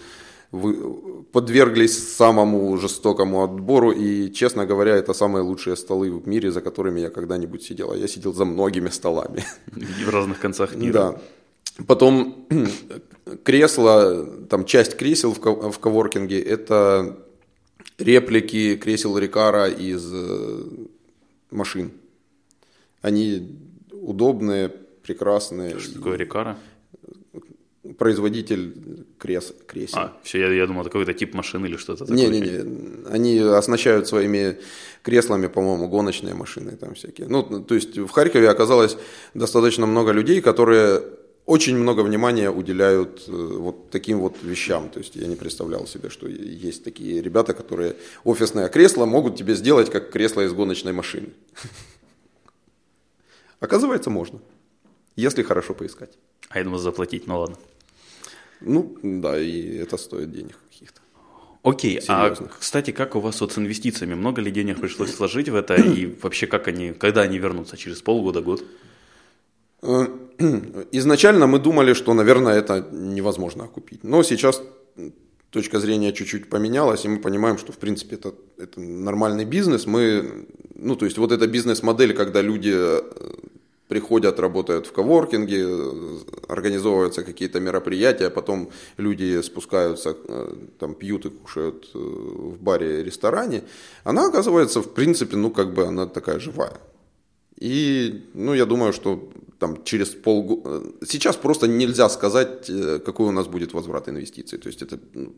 [0.52, 6.61] вы, подверглись самому жестокому отбору, и, честно говоря, это самые лучшие столы в мире, за
[6.61, 7.90] которыми я когда-нибудь сидел.
[7.92, 9.44] А я сидел за многими столами.
[10.06, 10.92] В разных концах мира.
[10.92, 11.20] Да.
[11.87, 12.46] Потом
[13.44, 17.18] кресла, там часть кресел в, в коворкинге, это
[17.98, 20.62] реплики кресел Рикара из э,
[21.50, 21.92] машин.
[23.02, 23.56] Они
[23.92, 24.70] удобные,
[25.02, 25.78] прекрасные.
[25.78, 26.58] Что такое Рикара?
[27.96, 29.98] Производитель крес, кресел.
[29.98, 32.16] А, все, я, я думал, это какой-то тип машины или что-то такое.
[32.16, 34.59] Не-не-не, они оснащают своими
[35.03, 37.29] креслами, по-моему, гоночные машины там всякие.
[37.29, 38.96] Ну, то есть в Харькове оказалось
[39.35, 41.03] достаточно много людей, которые
[41.48, 44.90] очень много внимания уделяют э, вот таким вот вещам.
[44.90, 49.55] То есть я не представлял себе, что есть такие ребята, которые офисное кресло могут тебе
[49.55, 51.31] сделать как кресло из гоночной машины.
[53.61, 54.40] Оказывается, можно,
[55.16, 56.11] если хорошо поискать.
[56.51, 57.57] А я думал заплатить, ну ладно.
[58.61, 61.01] Ну, да, и это стоит денег каких-то.
[61.62, 64.14] Окей, а, кстати, как у вас вот с инвестициями?
[64.14, 65.75] Много ли денег пришлось вложить в это?
[65.99, 67.77] И вообще, как они, когда они вернутся?
[67.77, 68.64] Через полгода, год?
[69.83, 70.07] Э,
[70.92, 74.05] изначально мы думали, что, наверное, это невозможно окупить.
[74.05, 74.62] Но сейчас
[75.51, 79.87] точка зрения чуть-чуть поменялась, и мы понимаем, что, в принципе, это, это нормальный бизнес.
[79.87, 83.03] Мы, ну, то есть, вот эта бизнес-модель, когда люди э,
[83.88, 85.66] приходят, работают в коворкинге,
[86.48, 93.62] организовываются какие-то мероприятия, потом люди спускаются, э, там пьют и кушают в баре, ресторане,
[94.05, 96.79] она оказывается, в принципе, ну, как бы она такая живая.
[97.61, 100.83] И, ну, я думаю, что там через полгода...
[101.07, 104.59] Сейчас просто нельзя сказать, э, какой у нас будет возврат инвестиций.
[104.59, 105.33] То есть это ну,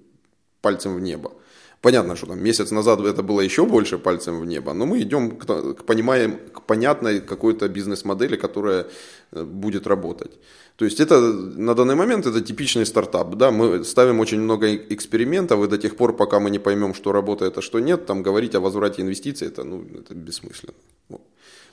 [0.61, 1.33] пальцем в небо.
[1.81, 5.31] Понятно, что там месяц назад это было еще больше пальцем в небо, но мы идем
[5.31, 8.87] к, к, понимаем, к понятной какой-то бизнес-модели, которая
[9.33, 10.33] э, будет работать.
[10.77, 13.35] То есть это на данный момент это типичный стартап.
[13.37, 13.51] Да?
[13.51, 17.59] Мы ставим очень много экспериментов, и до тех пор, пока мы не поймем, что работает,
[17.59, 20.75] а что нет, там говорить о возврате инвестиций, это, ну, это бессмысленно.
[21.09, 21.23] Вот.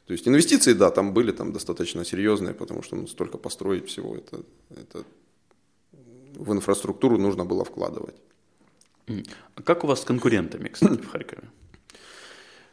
[0.05, 4.15] То есть инвестиции, да, там были там достаточно серьезные, потому что ну, столько построить всего,
[4.15, 4.39] это,
[4.69, 5.03] это
[6.35, 8.15] в инфраструктуру нужно было вкладывать.
[9.55, 11.43] А как у вас с конкурентами, кстати, в Харькове?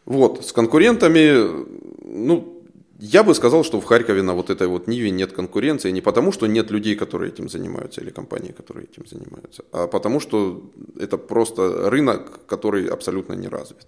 [0.04, 1.64] Вот, с конкурентами,
[2.04, 2.62] ну,
[2.98, 6.32] я бы сказал, что в Харькове на вот этой вот Ниве нет конкуренции не потому,
[6.32, 10.70] что нет людей, которые этим занимаются, или компаний, которые этим занимаются, а потому что
[11.00, 13.86] это просто рынок, который абсолютно не развит.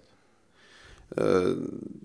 [1.15, 1.55] Э,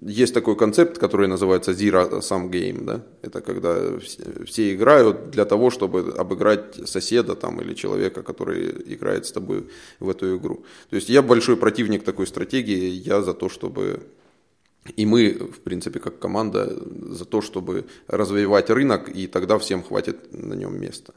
[0.00, 2.84] есть такой концепт, который называется Zero Sum Game.
[2.84, 3.02] Да?
[3.22, 3.98] Это когда
[4.46, 9.68] все, играют для того, чтобы обыграть соседа там, или человека, который играет с тобой
[10.00, 10.64] в эту игру.
[10.90, 12.90] То есть я большой противник такой стратегии.
[12.90, 14.00] Я за то, чтобы
[14.96, 16.76] и мы, в принципе, как команда,
[17.14, 21.14] за то, чтобы развивать рынок, и тогда всем хватит на нем места.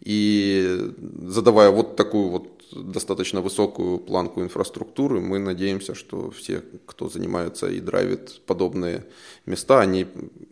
[0.00, 7.68] И задавая вот такую вот достаточно высокую планку инфраструктуры, мы надеемся, что все, кто занимается
[7.68, 9.04] и драйвит подобные
[9.46, 10.06] места, они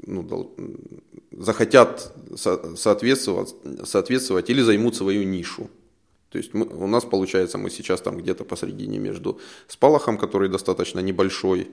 [0.06, 0.54] ну,
[1.32, 2.12] захотят
[2.76, 5.68] соответствовать, соответствовать или займут свою нишу.
[6.30, 10.98] То есть мы, у нас получается, мы сейчас там где-то посредине между Спалахом, который достаточно
[11.00, 11.68] небольшой,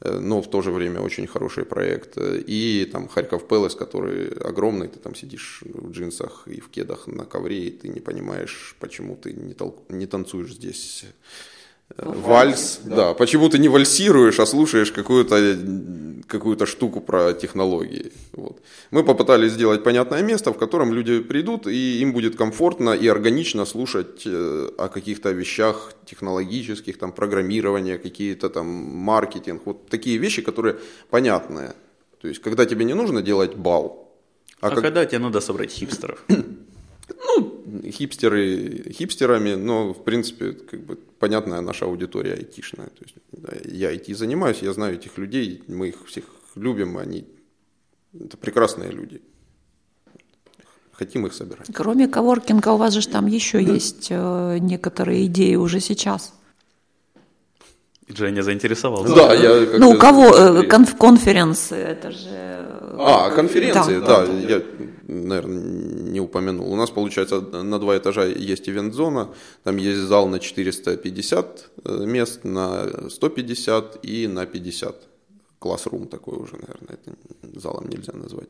[0.00, 2.16] но в то же время очень хороший проект.
[2.18, 7.24] И там Харьков Пелес, который огромный, ты там сидишь в джинсах и в кедах на
[7.24, 11.04] ковре, и ты не понимаешь, почему ты не, тол- не танцуешь здесь
[11.96, 13.14] Вальс, да.
[13.14, 15.58] Почему ты не вальсируешь, а слушаешь какую-то
[16.28, 18.12] какую-то штуку про технологии.
[18.32, 18.60] Вот.
[18.90, 23.64] Мы попытались сделать понятное место, в котором люди придут, и им будет комфортно и органично
[23.64, 30.76] слушать э, о каких-то вещах технологических, там, программирование, какие-то там маркетинг, вот такие вещи, которые
[31.10, 31.74] понятные.
[32.20, 34.12] То есть, когда тебе не нужно делать бал,
[34.60, 34.84] а, а как...
[34.84, 36.24] когда тебе надо собрать хипстеров?
[37.08, 42.88] Ну, хипстеры хипстерами, но, в принципе, как бы понятная наша аудитория айтишная.
[42.88, 47.26] То есть, да, я IT занимаюсь, я знаю этих людей, мы их всех любим, они
[48.14, 49.20] это прекрасные люди.
[50.92, 51.68] Хотим их собирать.
[51.72, 56.34] Кроме коворкинга, у вас же там еще есть э, некоторые идеи уже сейчас.
[58.08, 59.14] Женя заинтересовался.
[59.14, 62.66] Да, я Ну, у кого э, конф- конференции, это же...
[62.98, 64.32] А, конференции, да, да, да.
[64.32, 64.62] я,
[65.08, 65.62] наверное,
[66.12, 66.72] не упомянул.
[66.72, 69.28] У нас, получается, на два этажа есть ивент-зона,
[69.64, 75.08] там есть зал на 450 э, мест, на 150 и на 50
[75.58, 78.48] классрум такой уже, наверное, это залом нельзя назвать.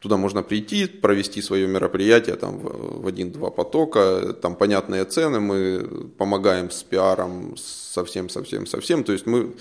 [0.00, 6.70] Туда можно прийти, провести свое мероприятие там в один-два потока, там понятные цены, мы помогаем
[6.70, 9.04] с пиаром совсем, совсем, совсем.
[9.04, 9.54] То есть мы,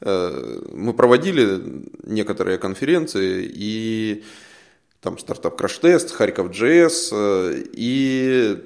[0.00, 1.60] э, мы проводили
[2.04, 4.24] некоторые конференции и
[5.00, 8.58] там стартап краш-тест, Харьков JS, э, и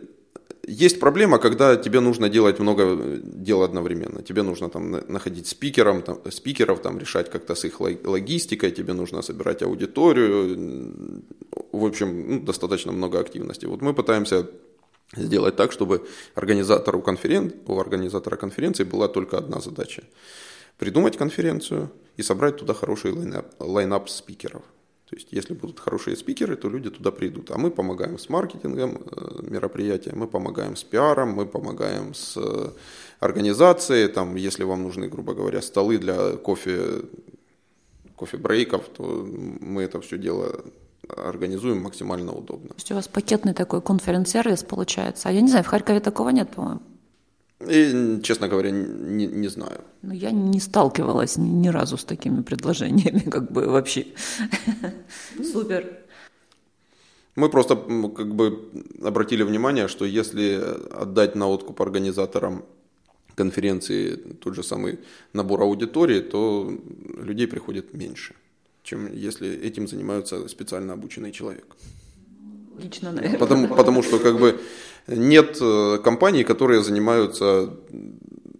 [0.67, 4.23] есть проблема, когда тебе нужно делать много дел одновременно.
[4.23, 9.23] Тебе нужно там находить спикером, там, спикеров, там, решать как-то с их логистикой, тебе нужно
[9.23, 11.23] собирать аудиторию.
[11.73, 13.67] В общем, ну, достаточно много активности.
[13.67, 14.47] Вот мы пытаемся
[15.17, 17.53] сделать так, чтобы организатору конферен...
[17.67, 20.03] у организатора конференции была только одна задача.
[20.79, 24.63] Придумать конференцию и собрать туда хороший лайнап, лайнап спикеров.
[25.15, 27.53] То есть, если будут хорошие спикеры, то люди туда придут.
[27.53, 32.71] А мы помогаем с маркетингом э, мероприятия, мы помогаем с пиаром, мы помогаем с э,
[33.21, 34.09] организацией.
[34.09, 37.03] Там, если вам нужны, грубо говоря, столы для кофе,
[38.17, 39.25] кофе-брейков, то
[39.61, 40.65] мы это все дело
[41.17, 42.71] организуем максимально удобно.
[42.71, 45.29] То есть у вас пакетный такой конференц-сервис получается.
[45.29, 46.81] А я не знаю, в Харькове такого нет, по-моему.
[47.61, 49.81] И, честно говоря, не, не знаю.
[50.03, 54.07] Ну, я не сталкивалась ни, ни разу с такими предложениями, как бы вообще.
[55.53, 56.05] Супер.
[57.37, 58.71] Мы просто как бы
[59.03, 60.61] обратили внимание, что если
[60.93, 62.65] отдать на откуп организаторам
[63.35, 64.99] конференции тот же самый
[65.33, 66.71] набор аудитории, то
[67.19, 68.35] людей приходит меньше,
[68.83, 71.77] чем если этим занимается специально обученный человек.
[72.79, 73.39] Лично, наверное.
[73.39, 74.61] Потому, потому что как бы
[75.07, 77.71] нет э, компаний, которые занимаются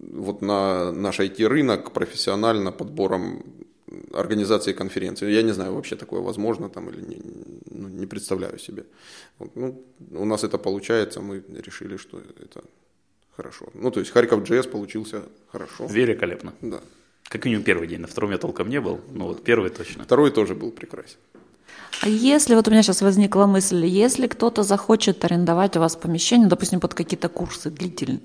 [0.01, 3.43] вот на наш IT-рынок профессионально подбором
[4.13, 5.31] организации конференции.
[5.31, 7.21] Я не знаю, вообще такое возможно там или не,
[7.71, 8.85] ну, не представляю себе.
[9.39, 12.63] Вот, ну, у нас это получается, мы решили, что это
[13.37, 13.67] хорошо.
[13.75, 15.23] Ну, то есть Харьков JS получился
[15.53, 15.87] хорошо.
[15.87, 16.53] Великолепно.
[16.63, 16.81] Да.
[17.29, 20.05] Как минимум первый день, на втором я толком не был, но вот первый точно.
[20.05, 21.19] Второй тоже был прекрасен.
[22.03, 26.49] А если, вот у меня сейчас возникла мысль, если кто-то захочет арендовать у вас помещение,
[26.49, 28.21] допустим, под какие-то курсы длительные,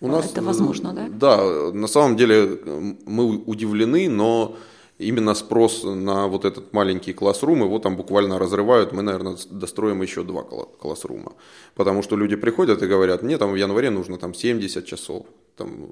[0.00, 1.08] у нас, это возможно, да?
[1.08, 2.60] Да, на самом деле
[3.06, 4.54] мы удивлены, но
[4.98, 10.22] именно спрос на вот этот маленький классрум, его там буквально разрывают, мы, наверное, достроим еще
[10.22, 11.32] два классрума.
[11.74, 15.88] Потому что люди приходят и говорят, мне там в январе нужно там 70 часов, там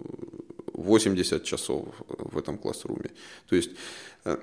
[0.75, 3.11] 80 часов в этом классруме.
[3.49, 3.71] То есть
[4.25, 4.37] э,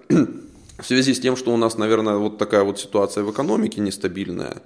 [0.80, 4.62] в связи с тем, что у нас, наверное, вот такая вот ситуация в экономике нестабильная,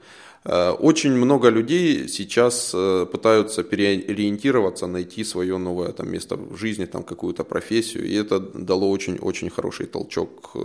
[0.45, 6.85] э, очень много людей сейчас э, пытаются переориентироваться, найти свое новое там, место в жизни,
[6.85, 10.59] там, какую-то профессию, и это дало очень-очень хороший толчок э,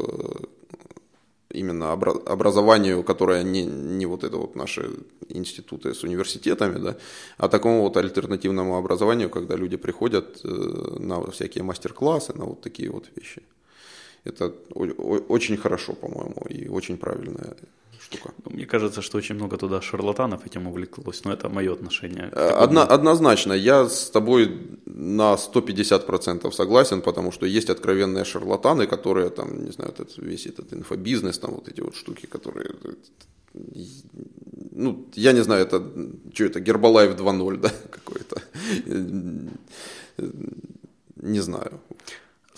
[1.50, 4.90] именно образованию, которое не, не вот это вот наши
[5.30, 6.96] институты с университетами, да,
[7.38, 13.08] а такому вот альтернативному образованию, когда люди приходят на всякие мастер-классы, на вот такие вот
[13.16, 13.42] вещи.
[14.29, 14.53] Это
[15.29, 17.57] очень хорошо, по-моему, и очень правильная
[18.01, 18.33] штука.
[18.45, 22.31] Ну, мне кажется, что очень много туда шарлатанов этим увлеклось, но это мое отношение.
[22.33, 24.49] Э, одно, однозначно, я с тобой
[24.87, 30.73] на 150% согласен, потому что есть откровенные шарлатаны, которые там, не знаю, этот, весь этот
[30.73, 32.71] инфобизнес, там вот эти вот штуки, которые
[34.73, 35.83] ну, я не знаю, это
[36.33, 38.43] что это, Гербалайф 2.0, да, какой-то.
[41.17, 41.81] Не знаю.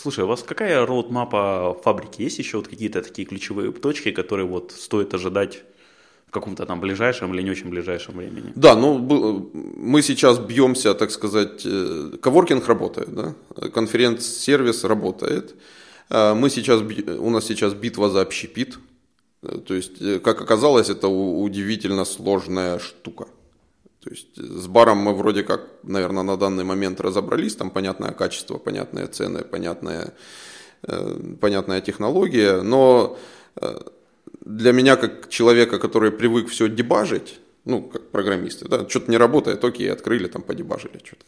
[0.03, 2.23] Слушай, у вас какая роудмапа фабрики?
[2.23, 5.63] Есть еще вот какие-то такие ключевые точки, которые вот стоит ожидать
[6.27, 8.53] в каком-то там ближайшем или не очень ближайшем времени?
[8.55, 13.35] Да, ну мы сейчас бьемся, так сказать, э, коворкинг работает, да?
[13.75, 15.55] конференц-сервис работает.
[16.09, 16.81] Э, мы сейчас,
[17.19, 18.79] у нас сейчас битва за общепит.
[19.43, 23.27] Э, то есть, как оказалось, это удивительно сложная штука.
[24.03, 28.57] То есть с баром мы вроде как, наверное, на данный момент разобрались, там понятное качество,
[28.59, 30.15] понятные цены, понятная,
[30.83, 33.19] э, понятная технология, но
[33.57, 33.81] э,
[34.41, 39.63] для меня, как человека, который привык все дебажить, ну, как программисты, да, что-то не работает,
[39.65, 41.25] окей, открыли, там, подебажили что-то.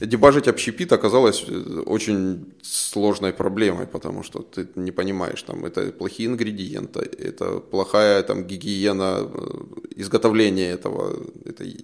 [0.00, 6.28] Дебажить общепит оказалось э, очень сложной проблемой, потому что ты не понимаешь, там, это плохие
[6.28, 9.60] ингредиенты, это плохая там, гигиена э,
[9.96, 11.80] изготовления этого, этой,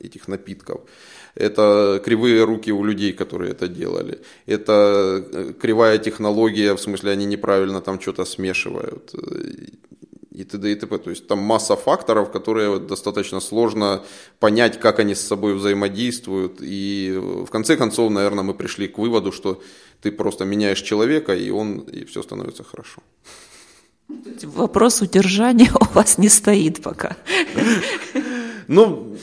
[0.00, 0.82] этих напитков,
[1.34, 4.72] это кривые руки у людей, которые это делали, это
[5.32, 9.14] э, кривая технология, в смысле они неправильно там что-то смешивают,
[10.36, 10.70] и т.д.
[10.70, 10.98] и т.п.
[10.98, 14.02] То есть там масса факторов, которые достаточно сложно
[14.38, 16.58] понять, как они с собой взаимодействуют.
[16.60, 19.62] И в конце концов, наверное, мы пришли к выводу, что
[20.02, 23.02] ты просто меняешь человека, и он, и все становится хорошо.
[24.42, 27.16] Вопрос удержания у вас не стоит пока.
[28.68, 29.16] Ну,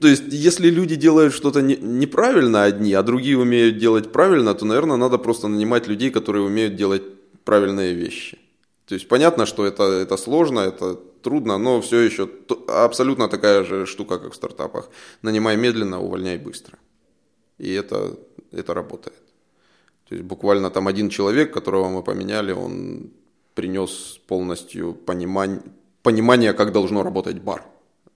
[0.00, 4.66] то есть, если люди делают что-то не, неправильно одни, а другие умеют делать правильно, то,
[4.66, 7.02] наверное, надо просто нанимать людей, которые умеют делать
[7.44, 8.38] правильные вещи.
[8.86, 12.28] То есть понятно, что это, это сложно, это трудно, но все еще
[12.68, 14.90] абсолютно такая же штука, как в стартапах.
[15.22, 16.78] Нанимай медленно, увольняй быстро.
[17.58, 18.16] И это,
[18.52, 19.16] это работает.
[20.08, 23.10] То есть буквально там один человек, которого мы поменяли, он
[23.54, 25.62] принес полностью понимание,
[26.02, 27.64] понимание, как должно работать бар,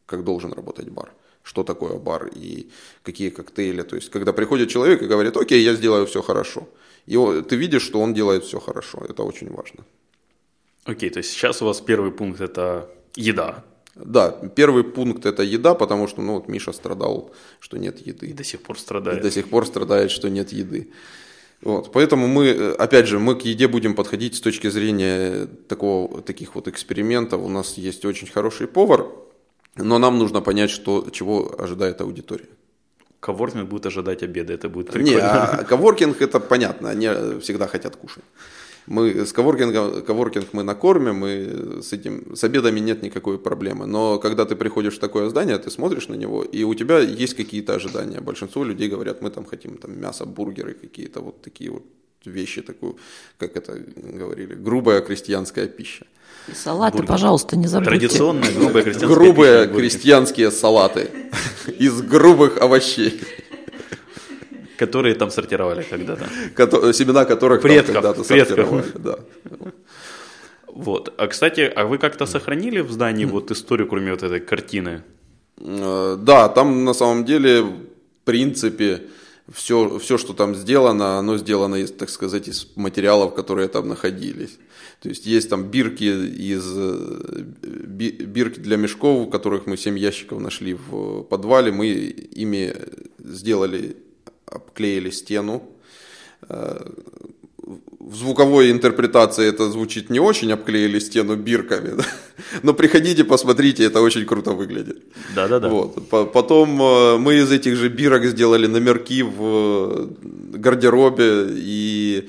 [0.06, 2.68] как должен работать бар, что такое бар и
[3.02, 3.82] какие коктейли.
[3.82, 6.68] То есть когда приходит человек и говорит, окей, я сделаю все хорошо.
[7.06, 7.16] И
[7.48, 8.98] ты видишь, что он делает все хорошо.
[9.08, 9.84] Это очень важно.
[10.88, 13.62] Окей, то есть сейчас у вас первый пункт это еда.
[13.94, 18.28] Да, первый пункт это еда, потому что ну, вот Миша страдал, что нет еды.
[18.28, 19.18] И до сих пор страдает.
[19.18, 20.88] И до сих пор страдает, что нет еды.
[21.60, 26.54] Вот, поэтому мы, опять же, мы к еде будем подходить с точки зрения такого, таких
[26.54, 27.42] вот экспериментов.
[27.42, 29.08] У нас есть очень хороший повар,
[29.76, 32.48] но нам нужно понять, что, чего ожидает аудитория.
[33.20, 35.10] Коворкинг будет ожидать обеда, это будет прикольно.
[35.10, 37.08] Не, а коворкинг это понятно, они
[37.40, 38.24] всегда хотят кушать.
[38.88, 43.86] Мы с коворкингом, коворкинг мы накормим, и с этим, с обедами нет никакой проблемы.
[43.86, 47.34] Но когда ты приходишь в такое здание, ты смотришь на него, и у тебя есть
[47.34, 48.20] какие-то ожидания.
[48.20, 51.82] Большинство людей говорят, мы там хотим там, мясо, бургеры, какие-то вот такие вот
[52.24, 52.96] вещи, такую,
[53.38, 53.78] как это
[54.18, 56.06] говорили, грубая крестьянская пища.
[56.48, 57.08] И салаты, Бургер.
[57.08, 57.90] пожалуйста, не забудьте.
[57.90, 61.10] Традиционная грубая крестьянская Грубые пища, крестьянские салаты
[61.78, 63.20] из грубых овощей.
[64.78, 66.92] Которые там сортировали когда-то.
[66.92, 68.84] Семена которых предков, когда-то сортировали.
[68.94, 69.18] Да.
[70.66, 71.12] Вот.
[71.18, 75.02] А, кстати, а вы как-то сохранили в здании вот историю, кроме вот этой картины?
[75.60, 77.74] Э, да, там на самом деле, в
[78.24, 79.02] принципе,
[79.52, 84.58] все, все, что там сделано, оно сделано, из, так сказать, из материалов, которые там находились.
[85.00, 86.64] То есть есть там бирки из
[87.64, 91.72] бирки для мешков, которых мы 7 ящиков нашли в подвале.
[91.72, 92.74] Мы ими
[93.18, 93.96] сделали
[94.50, 95.62] обклеили стену.
[96.48, 96.78] Э,
[98.00, 102.04] в звуковой интерпретации это звучит не очень, обклеили стену бирками, да?
[102.62, 105.02] но приходите, посмотрите, это очень круто выглядит.
[105.34, 105.68] Да-да-да.
[105.68, 106.08] Вот.
[106.32, 110.08] Потом э, мы из этих же бирок сделали номерки в э,
[110.58, 112.28] гардеробе, и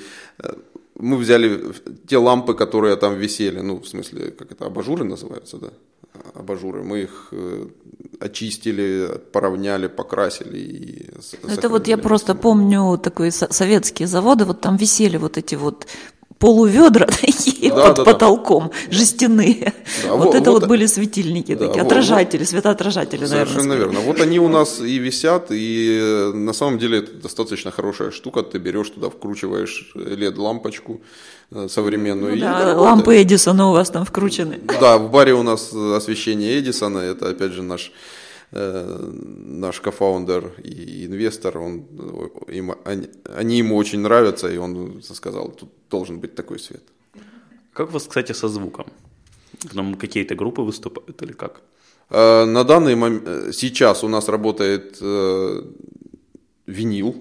[1.00, 1.74] мы взяли
[2.08, 5.70] те лампы, которые там висели, ну, в смысле, как это, абажуры называются, да?
[6.40, 6.84] Абажуры.
[6.84, 7.34] Мы их
[8.20, 10.58] очистили, поравняли, покрасили.
[10.58, 11.10] И
[11.48, 15.88] Это вот я просто помню такой советские заводы, вот там висели вот эти вот
[16.40, 18.98] полуведра такие да, под да, потолком, да.
[18.98, 19.74] жестяные.
[20.04, 23.46] Да, вот, вот это вот, вот были светильники да, такие, отражатели, вот, светоотражатели, наверное.
[23.46, 24.00] Совершенно верно.
[24.00, 28.42] Вот они у нас и висят, и э, на самом деле это достаточно хорошая штука.
[28.42, 31.02] Ты берешь туда, вкручиваешь LED-лампочку
[31.52, 32.36] э, современную.
[32.36, 34.60] Ну, да, лампы Эдисона у вас там вкручены.
[34.80, 37.96] Да, в баре у нас освещение Эдисона, это опять же наш Э,
[38.52, 41.86] наш кофаундер и инвестор, он,
[42.48, 46.84] им, они, они ему очень нравятся, и он сказал, тут должен быть такой свет.
[47.74, 48.86] Как у вас, кстати, со звуком?
[49.74, 51.62] Там какие-то группы выступают или как?
[52.10, 55.00] Э, на данный момент, э, сейчас у нас работает
[56.70, 57.16] винил.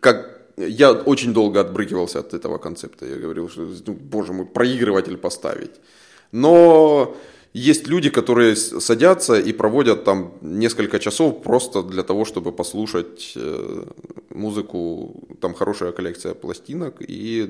[0.00, 3.06] Как, я очень долго отбрыкивался от этого концепта.
[3.06, 5.80] Я говорил, что, ну, боже мой, проигрыватель поставить.
[6.32, 7.16] Но
[7.52, 13.84] есть люди, которые садятся и проводят там несколько часов просто для того, чтобы послушать э,
[14.30, 15.26] музыку.
[15.40, 17.48] Там хорошая коллекция пластинок и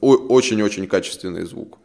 [0.00, 1.78] очень-очень качественный звук.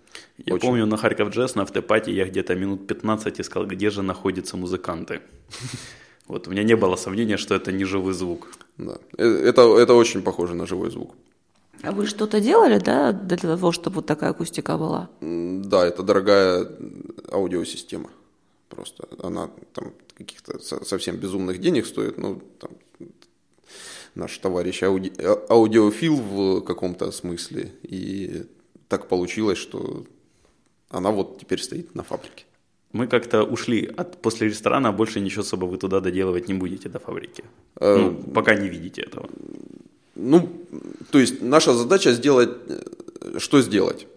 [0.45, 0.67] Я очень.
[0.67, 5.21] помню на Харьков Джесс на автопате я где-то минут 15 искал, где же находятся музыканты.
[6.27, 8.47] Вот у меня не было сомнения, что это не живой звук.
[8.77, 8.97] Да.
[9.17, 11.15] Э, это, это очень похоже на живой звук.
[11.83, 15.09] А вы что-то делали, да, для того, чтобы вот такая акустика была?
[15.19, 16.67] Да, это дорогая
[17.29, 18.09] аудиосистема.
[18.69, 22.71] Просто она там каких-то совсем безумных денег стоит, ну, там,
[24.15, 25.11] наш товарищ ауди,
[25.49, 28.45] аудиофил в каком-то смысле, и
[28.87, 30.05] так получилось, что
[30.89, 32.45] она вот теперь стоит на фабрике.
[32.93, 36.89] Мы как-то ушли от после ресторана, а больше ничего особо вы туда доделывать не будете
[36.89, 37.43] до фабрики.
[37.79, 39.27] Э, ну, пока не видите этого.
[40.15, 40.49] Ну,
[41.11, 44.07] то есть наша задача сделать, э, что сделать?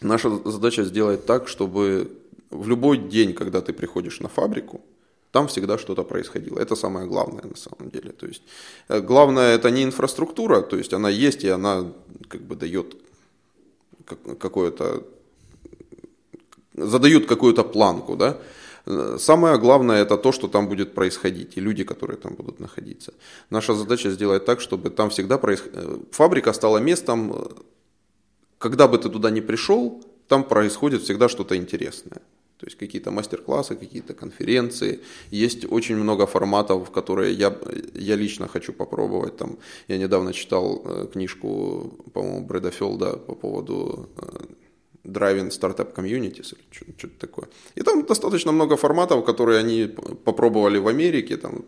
[0.00, 2.10] Наша задача сделать так, чтобы
[2.50, 4.80] в любой день, когда ты приходишь на фабрику,
[5.30, 6.58] там всегда что-то происходило.
[6.58, 8.12] Это самое главное на самом деле.
[8.12, 8.42] То есть
[8.88, 11.84] э, главное это не инфраструктура, то есть она есть и она
[12.28, 12.96] как бы дает
[14.38, 15.02] какое-то
[16.74, 18.38] задают какую-то планку, да.
[19.18, 23.12] Самое главное это то, что там будет происходить, и люди, которые там будут находиться.
[23.50, 25.98] Наша задача сделать так, чтобы там всегда происходило...
[26.12, 27.34] Фабрика стала местом,
[28.58, 32.20] когда бы ты туда не пришел, там происходит всегда что-то интересное.
[32.58, 35.00] То есть какие-то мастер-классы, какие-то конференции.
[35.30, 37.54] Есть очень много форматов, которые я,
[37.94, 39.36] я лично хочу попробовать.
[39.36, 39.58] Там,
[39.88, 44.26] я недавно читал э, книжку, по-моему, Брэда Фелда по поводу э,
[45.06, 47.48] Driving Startup Communities или что-то такое.
[47.76, 49.86] И там достаточно много форматов, которые они
[50.24, 51.64] попробовали в Америке, там,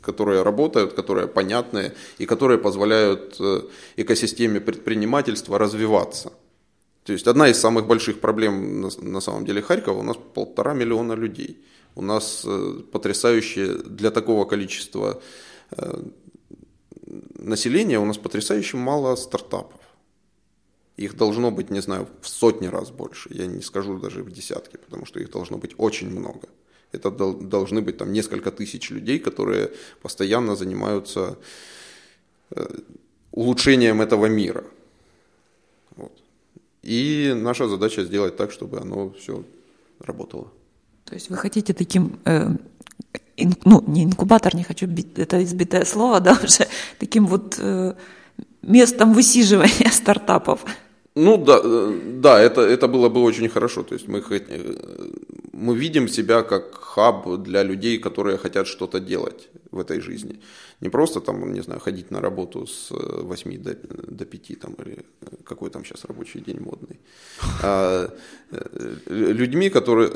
[0.00, 3.62] которые работают, которые понятные и которые позволяют э,
[3.96, 6.32] экосистеме предпринимательства развиваться.
[7.04, 11.14] То есть одна из самых больших проблем на, самом деле Харькова, у нас полтора миллиона
[11.14, 11.64] людей.
[11.94, 15.20] У нас э, потрясающее для такого количества
[15.76, 16.02] э,
[17.38, 19.80] населения, у нас потрясающе мало стартапов.
[21.02, 23.28] Их должно быть, не знаю, в сотни раз больше.
[23.34, 26.48] Я не скажу даже в десятки, потому что их должно быть очень много.
[26.92, 29.70] Это должны быть там несколько тысяч людей, которые
[30.02, 31.36] постоянно занимаются
[32.50, 32.66] э,
[33.32, 34.64] улучшением этого мира.
[35.96, 36.12] Вот.
[36.82, 39.44] И наша задача сделать так, чтобы оно все
[39.98, 40.46] работало.
[41.04, 42.56] То есть вы хотите таким, э,
[43.38, 47.94] ин, ну не инкубатор, не хочу бить, это избитое слово, да, уже таким вот э,
[48.62, 50.64] местом высиживания стартапов.
[51.14, 53.82] Ну да, э, да, это, это было бы очень хорошо.
[53.82, 54.74] То есть мы, э,
[55.52, 60.40] мы видим себя как хаб для людей, которые хотят что-то делать в этой жизни.
[60.80, 64.98] Не просто там, не знаю, ходить на работу с 8 до, до 5 там, или
[65.44, 67.00] какой там сейчас рабочий день модный.
[67.62, 68.08] А
[68.50, 70.10] э, людьми, которые...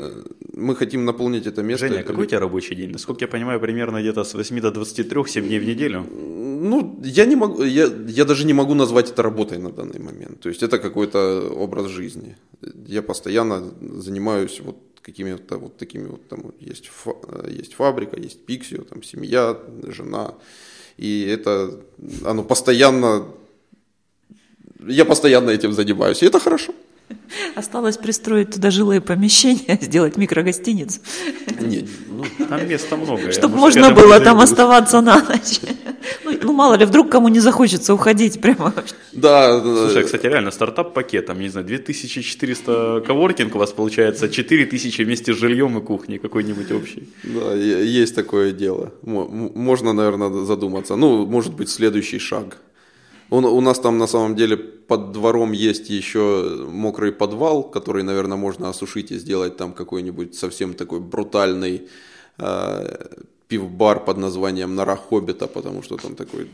[0.53, 1.87] Мы хотим наполнить это место...
[1.87, 2.91] Женя, какой у тебя рабочий день?
[2.91, 6.05] Насколько я понимаю, примерно где-то с 8 до 23, 7 дней в неделю?
[6.59, 10.39] Ну, я не могу, я, я даже не могу назвать это работой на данный момент.
[10.39, 12.35] То есть это какой-то образ жизни.
[12.87, 13.63] Я постоянно
[14.01, 14.77] занимаюсь вот
[15.07, 16.91] какими-то вот такими вот там есть,
[17.47, 20.33] есть фабрика, есть пиксио, там семья, жена.
[20.97, 21.79] И это,
[22.25, 23.25] оно постоянно,
[24.85, 26.73] я постоянно этим занимаюсь, и это хорошо.
[27.55, 30.99] Осталось пристроить туда жилые помещения, сделать микрогостиницу.
[31.61, 33.31] Нет, ну, там места много.
[33.31, 35.61] Чтобы можно было там оставаться на ночь.
[36.47, 38.73] Ну, мало ли, вдруг кому не захочется уходить прямо.
[39.11, 39.61] Да.
[39.61, 45.37] Слушай, кстати, реально, стартап-пакет, там, не знаю, 2400 коворкинг у вас получается, 4000 вместе с
[45.37, 47.09] жильем и кухней какой-нибудь общий.
[47.23, 48.91] Да, есть такое дело.
[49.03, 50.95] Можно, наверное, задуматься.
[50.95, 52.57] Ну, может быть, следующий шаг–
[53.29, 58.37] у, у нас там на самом деле под двором есть еще мокрый подвал, который, наверное,
[58.37, 61.89] можно осушить и сделать там какой-нибудь совсем такой брутальный
[62.37, 63.05] э,
[63.47, 66.47] пивбар под названием Нора Хоббита, потому что там такой,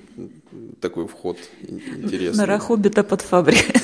[0.80, 1.38] такой вход
[1.68, 2.38] интересный.
[2.38, 3.82] Нора Хоббита под фабрикой.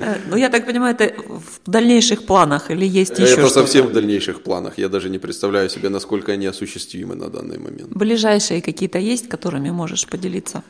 [0.00, 3.92] Э, ну, я так понимаю, это в дальнейших планах или есть еще Это совсем в
[3.92, 4.78] дальнейших планах.
[4.78, 7.90] Я даже не представляю себе, насколько они осуществимы на данный момент.
[7.90, 10.62] Ближайшие какие-то есть, которыми можешь поделиться?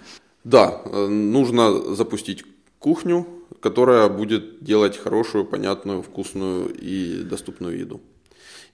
[0.45, 2.45] Да, э, нужно запустить
[2.79, 3.27] кухню,
[3.61, 8.01] которая будет делать хорошую, понятную, вкусную и доступную еду.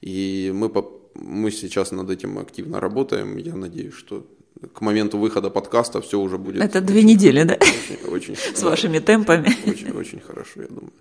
[0.00, 0.68] И мы,
[1.14, 3.36] мы сейчас над этим активно работаем.
[3.36, 4.26] Я надеюсь, что
[4.72, 6.62] к моменту выхода подкаста все уже будет.
[6.62, 7.54] Это две недели, да?
[7.54, 9.48] Очень, очень С вашими темпами.
[9.66, 10.92] Очень, очень хорошо, я думаю.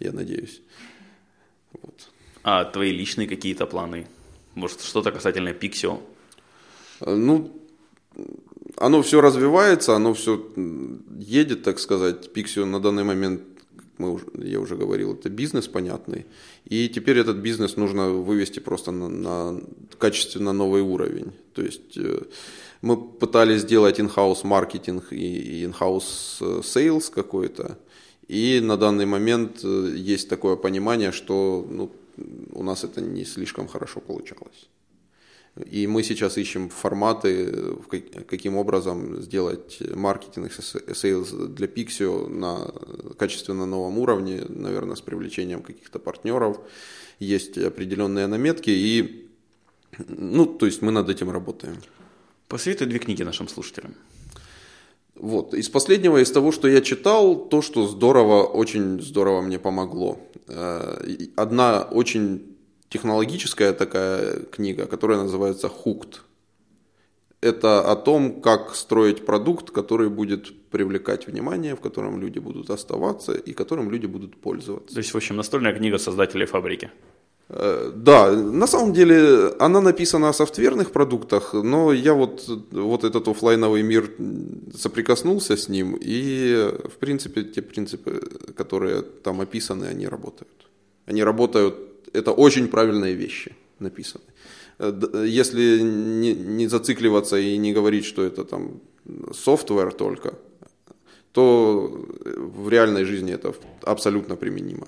[0.00, 0.60] Я надеюсь.
[1.72, 2.08] Вот.
[2.42, 4.06] А твои личные какие-то планы?
[4.54, 6.00] Может, что-то касательно Pixio?
[7.00, 7.50] Ну,
[8.76, 10.46] оно все развивается, оно все
[11.18, 12.30] едет, так сказать.
[12.34, 13.42] Pixio на данный момент,
[13.98, 16.26] мы уже, я уже говорил, это бизнес понятный.
[16.64, 19.60] И теперь этот бизнес нужно вывести просто на, на
[19.98, 21.32] качественно новый уровень.
[21.52, 22.22] То есть э,
[22.82, 27.78] мы пытались сделать in-house маркетинг и in-house э, sales какой-то.
[28.28, 31.90] И на данный момент э, есть такое понимание, что ну,
[32.52, 34.68] у нас это не слишком хорошо получалось.
[35.70, 37.76] И мы сейчас ищем форматы,
[38.28, 40.50] каким образом сделать маркетинг,
[40.94, 42.72] sales для Pics.io на
[43.16, 46.58] качественно новом уровне, наверное, с привлечением каких-то партнеров.
[47.20, 49.28] Есть определенные наметки, и
[50.08, 51.76] ну, то есть мы над этим работаем.
[52.48, 53.94] Посоветуй две книги нашим слушателям.
[55.14, 55.54] Вот.
[55.54, 60.18] Из последнего, из того, что я читал, то, что здорово, очень здорово мне помогло.
[60.48, 60.98] Э,
[61.36, 62.53] одна очень
[62.94, 66.14] технологическая такая книга, которая называется «Hooked».
[67.40, 73.32] Это о том, как строить продукт, который будет привлекать внимание, в котором люди будут оставаться
[73.32, 74.94] и которым люди будут пользоваться.
[74.94, 76.90] То есть, в общем, настольная книга создателей фабрики.
[77.48, 83.28] Э, да, на самом деле она написана о софтверных продуктах, но я вот, вот этот
[83.28, 84.10] офлайновый мир
[84.78, 88.20] соприкоснулся с ним, и в принципе те принципы,
[88.56, 90.70] которые там описаны, они работают.
[91.06, 91.74] Они работают,
[92.12, 94.24] это очень правильные вещи написаны.
[94.78, 98.80] Э, если не, не зацикливаться и не говорить, что это там
[99.32, 100.34] софтвер только,
[101.32, 104.86] то в реальной жизни это абсолютно применимо.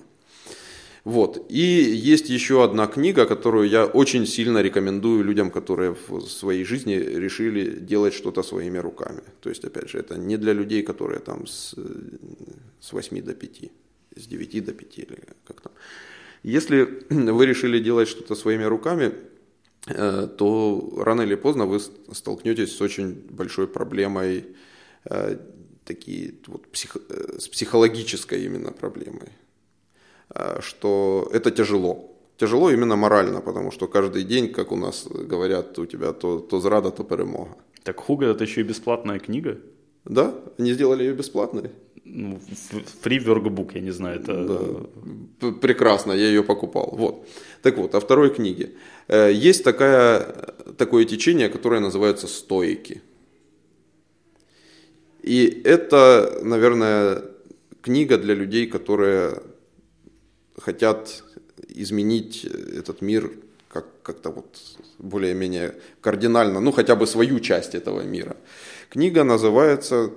[1.07, 1.45] Вот.
[1.49, 6.95] И есть еще одна книга, которую я очень сильно рекомендую людям, которые в своей жизни
[6.95, 9.21] решили делать что-то своими руками.
[9.39, 11.75] То есть, опять же, это не для людей, которые там с,
[12.81, 13.71] с 8 до 5,
[14.17, 15.71] с 9 до 5 или как там.
[16.43, 19.13] Если вы решили делать что-то своими руками,
[19.87, 21.79] э, то рано или поздно вы
[22.11, 24.45] столкнетесь с очень большой проблемой,
[25.05, 25.37] э,
[25.85, 29.29] такие, вот, псих, э, с психологической именно проблемой.
[30.59, 32.13] Что это тяжело.
[32.37, 36.59] Тяжело именно морально, потому что каждый день, как у нас говорят, у тебя то, то
[36.59, 37.55] зрада, то перемога.
[37.83, 39.57] Так Хуга это еще и бесплатная книга?
[40.03, 41.71] Да, они сделали ее бесплатной.
[42.09, 42.39] Ну,
[43.03, 44.33] free workbook, я не знаю, это...
[45.41, 45.51] Да.
[45.51, 46.89] Прекрасно, я ее покупал.
[46.97, 47.27] Вот.
[47.61, 48.71] Так вот, о второй книге.
[49.07, 50.19] Э, есть такая,
[50.77, 53.01] такое течение, которое называется стоики.
[55.21, 57.23] И это, наверное,
[57.81, 59.41] книга для людей, которые
[60.57, 61.23] хотят
[61.67, 63.31] изменить этот мир
[63.67, 64.57] как, как-то вот
[64.97, 68.37] более-менее кардинально, ну хотя бы свою часть этого мира.
[68.89, 70.11] Книга называется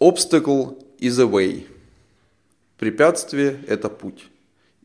[0.00, 1.66] «Obstacle is a way».
[2.78, 4.26] Препятствие– это путь.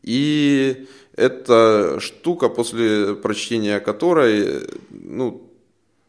[0.02, 0.86] И
[1.16, 5.50] это штука, после прочтения которой, ну,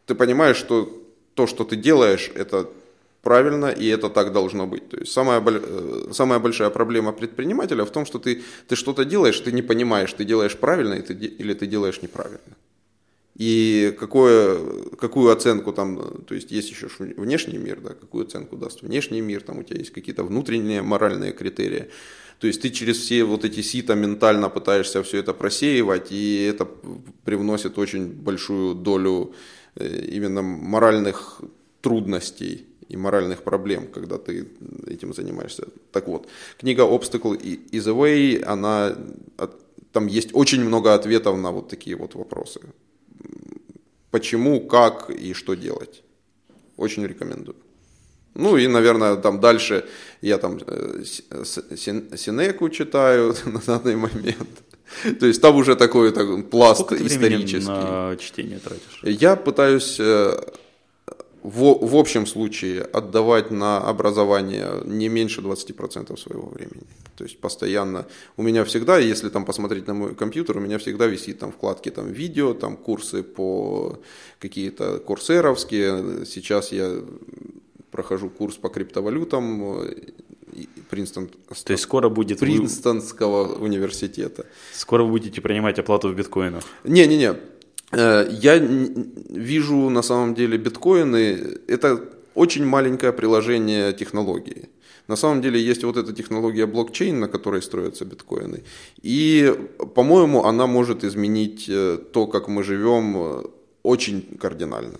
[0.06, 0.92] ты понимаешь, что
[1.34, 2.70] то, что ты делаешь, это
[3.22, 4.90] правильно, и это так должно быть.
[4.90, 9.40] То есть самая, э, самая большая проблема предпринимателя в том, что ты, ты что-то делаешь,
[9.40, 12.56] ты не понимаешь, ты делаешь правильно или ты делаешь неправильно.
[13.38, 14.60] И какое,
[15.00, 19.42] какую оценку там, то есть есть еще внешний мир, да, какую оценку даст внешний мир,
[19.42, 21.90] там у тебя есть какие-то внутренние моральные критерии.
[22.40, 26.68] То есть ты через все вот эти сита ментально пытаешься все это просеивать, и это
[27.26, 29.36] привносит очень большую долю
[29.76, 31.42] э, именно моральных
[31.82, 34.48] трудностей и моральных проблем, когда ты
[34.88, 35.68] этим занимаешься.
[35.92, 36.28] Так вот,
[36.58, 37.38] книга Obstacle
[37.72, 38.96] is a Way, она,
[39.92, 42.62] там есть очень много ответов на вот такие вот вопросы.
[44.12, 46.04] Почему, как и что делать.
[46.78, 47.58] Очень рекомендую.
[48.36, 49.86] Ну и, наверное, там дальше
[50.22, 51.04] я там э,
[51.44, 54.64] Синеку читаю на данный момент.
[55.20, 57.60] То есть там уже такой так, пласт Сколько исторический.
[57.60, 59.02] Ты на чтение тратишь?
[59.04, 60.40] Я пытаюсь э,
[61.44, 66.84] в, в общем случае отдавать на образование не меньше 20% своего времени.
[67.16, 68.06] То есть постоянно,
[68.38, 71.90] у меня всегда, если там посмотреть на мой компьютер, у меня всегда висит там вкладки
[71.90, 74.00] там видео, там курсы по
[74.40, 76.26] какие-то курсеровские.
[76.26, 77.02] Сейчас я
[77.92, 79.84] прохожу курс по криптовалютам,
[80.90, 84.46] Принстон, То есть скоро будет Принстонского университета.
[84.74, 86.64] Скоро вы будете принимать оплату в биткоинах?
[86.84, 87.36] Не-не-не,
[87.92, 92.04] я вижу на самом деле биткоины, это
[92.36, 94.70] очень маленькое приложение технологии.
[95.08, 98.64] На самом деле есть вот эта технология блокчейн, на которой строятся биткоины.
[99.02, 99.54] И,
[99.96, 103.44] по-моему, она может изменить э, то, как мы живем, э,
[103.84, 105.00] очень кардинально.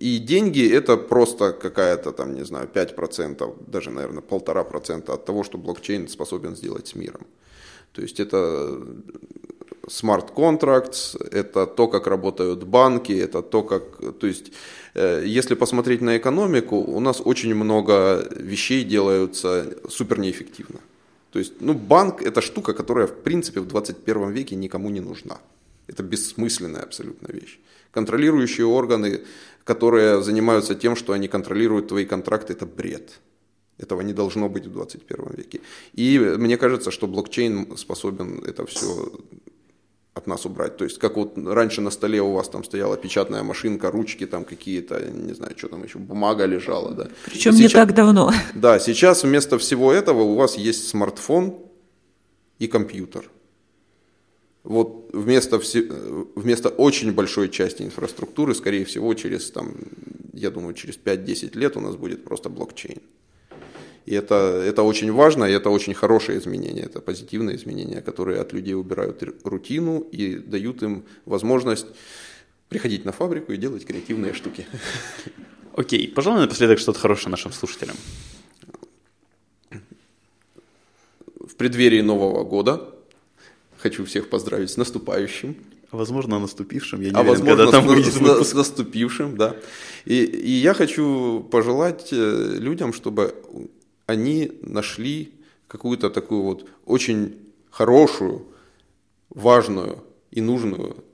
[0.00, 5.44] И деньги это просто какая-то там, не знаю, 5%, даже, наверное, полтора процента от того,
[5.44, 7.26] что блокчейн способен сделать с миром.
[7.92, 8.82] То есть это
[9.88, 13.82] smart contracts, это то, как работают банки, это то, как...
[14.18, 14.52] То есть,
[14.94, 20.80] э, если посмотреть на экономику, у нас очень много вещей делаются супер неэффективно.
[21.32, 25.38] То есть, ну, банк– это штука, которая, в принципе, в 21 веке никому не нужна.
[25.86, 27.58] Это бессмысленная абсолютно вещь.
[27.90, 29.20] Контролирующие органы,
[29.64, 33.20] которые занимаются тем, что они контролируют твои контракты, это бред.
[33.78, 35.60] Этого не должно быть в 21 веке.
[35.94, 39.10] И мне кажется, что блокчейн способен это все
[40.14, 40.76] от нас убрать.
[40.76, 44.44] То есть, как вот раньше на столе у вас там стояла печатная машинка, ручки там
[44.44, 47.08] какие-то, не знаю, что там еще, бумага лежала, да.
[47.24, 48.32] Причем сейчас, не так давно.
[48.54, 51.58] Да, сейчас вместо всего этого у вас есть смартфон
[52.58, 53.30] и компьютер.
[54.64, 55.82] Вот вместо, все,
[56.36, 59.74] вместо очень большой части инфраструктуры, скорее всего, через, там,
[60.32, 63.00] я думаю, через 5-10 лет у нас будет просто блокчейн.
[64.04, 68.52] И это, это очень важно, и это очень хорошее изменение, это позитивное изменение, которые от
[68.52, 71.86] людей убирают рутину и дают им возможность
[72.68, 74.66] приходить на фабрику и делать креативные штуки.
[75.74, 76.12] Окей, okay.
[76.12, 77.96] пожалуй, напоследок что-то хорошее нашим слушателям.
[81.38, 82.88] В преддверии Нового года
[83.78, 85.56] хочу всех поздравить с наступающим.
[85.90, 89.54] Возможно, наступившим, я не а уверен, возможно, когда там выйдет с, с наступившим, да.
[90.06, 93.34] И, и я хочу пожелать э, людям, чтобы
[94.06, 95.32] они нашли
[95.68, 97.38] какую-то такую вот очень
[97.70, 98.46] хорошую,
[99.30, 101.04] важную и нужную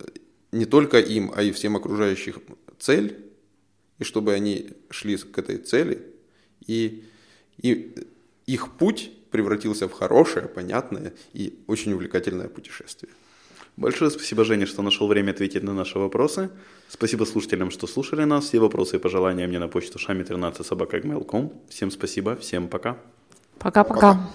[0.52, 2.42] не только им, а и всем окружающим
[2.78, 3.18] цель,
[3.98, 6.02] и чтобы они шли к этой цели,
[6.66, 7.04] и,
[7.58, 7.94] и
[8.46, 13.12] их путь превратился в хорошее, понятное и очень увлекательное путешествие.
[13.78, 16.50] Большое спасибо, Женя, что нашел время ответить на наши вопросы.
[16.88, 18.46] Спасибо слушателям, что слушали нас.
[18.46, 20.98] Все вопросы и пожелания мне на почту шами 13 собака
[21.68, 22.96] Всем спасибо, всем пока.
[23.60, 24.30] Пока-пока.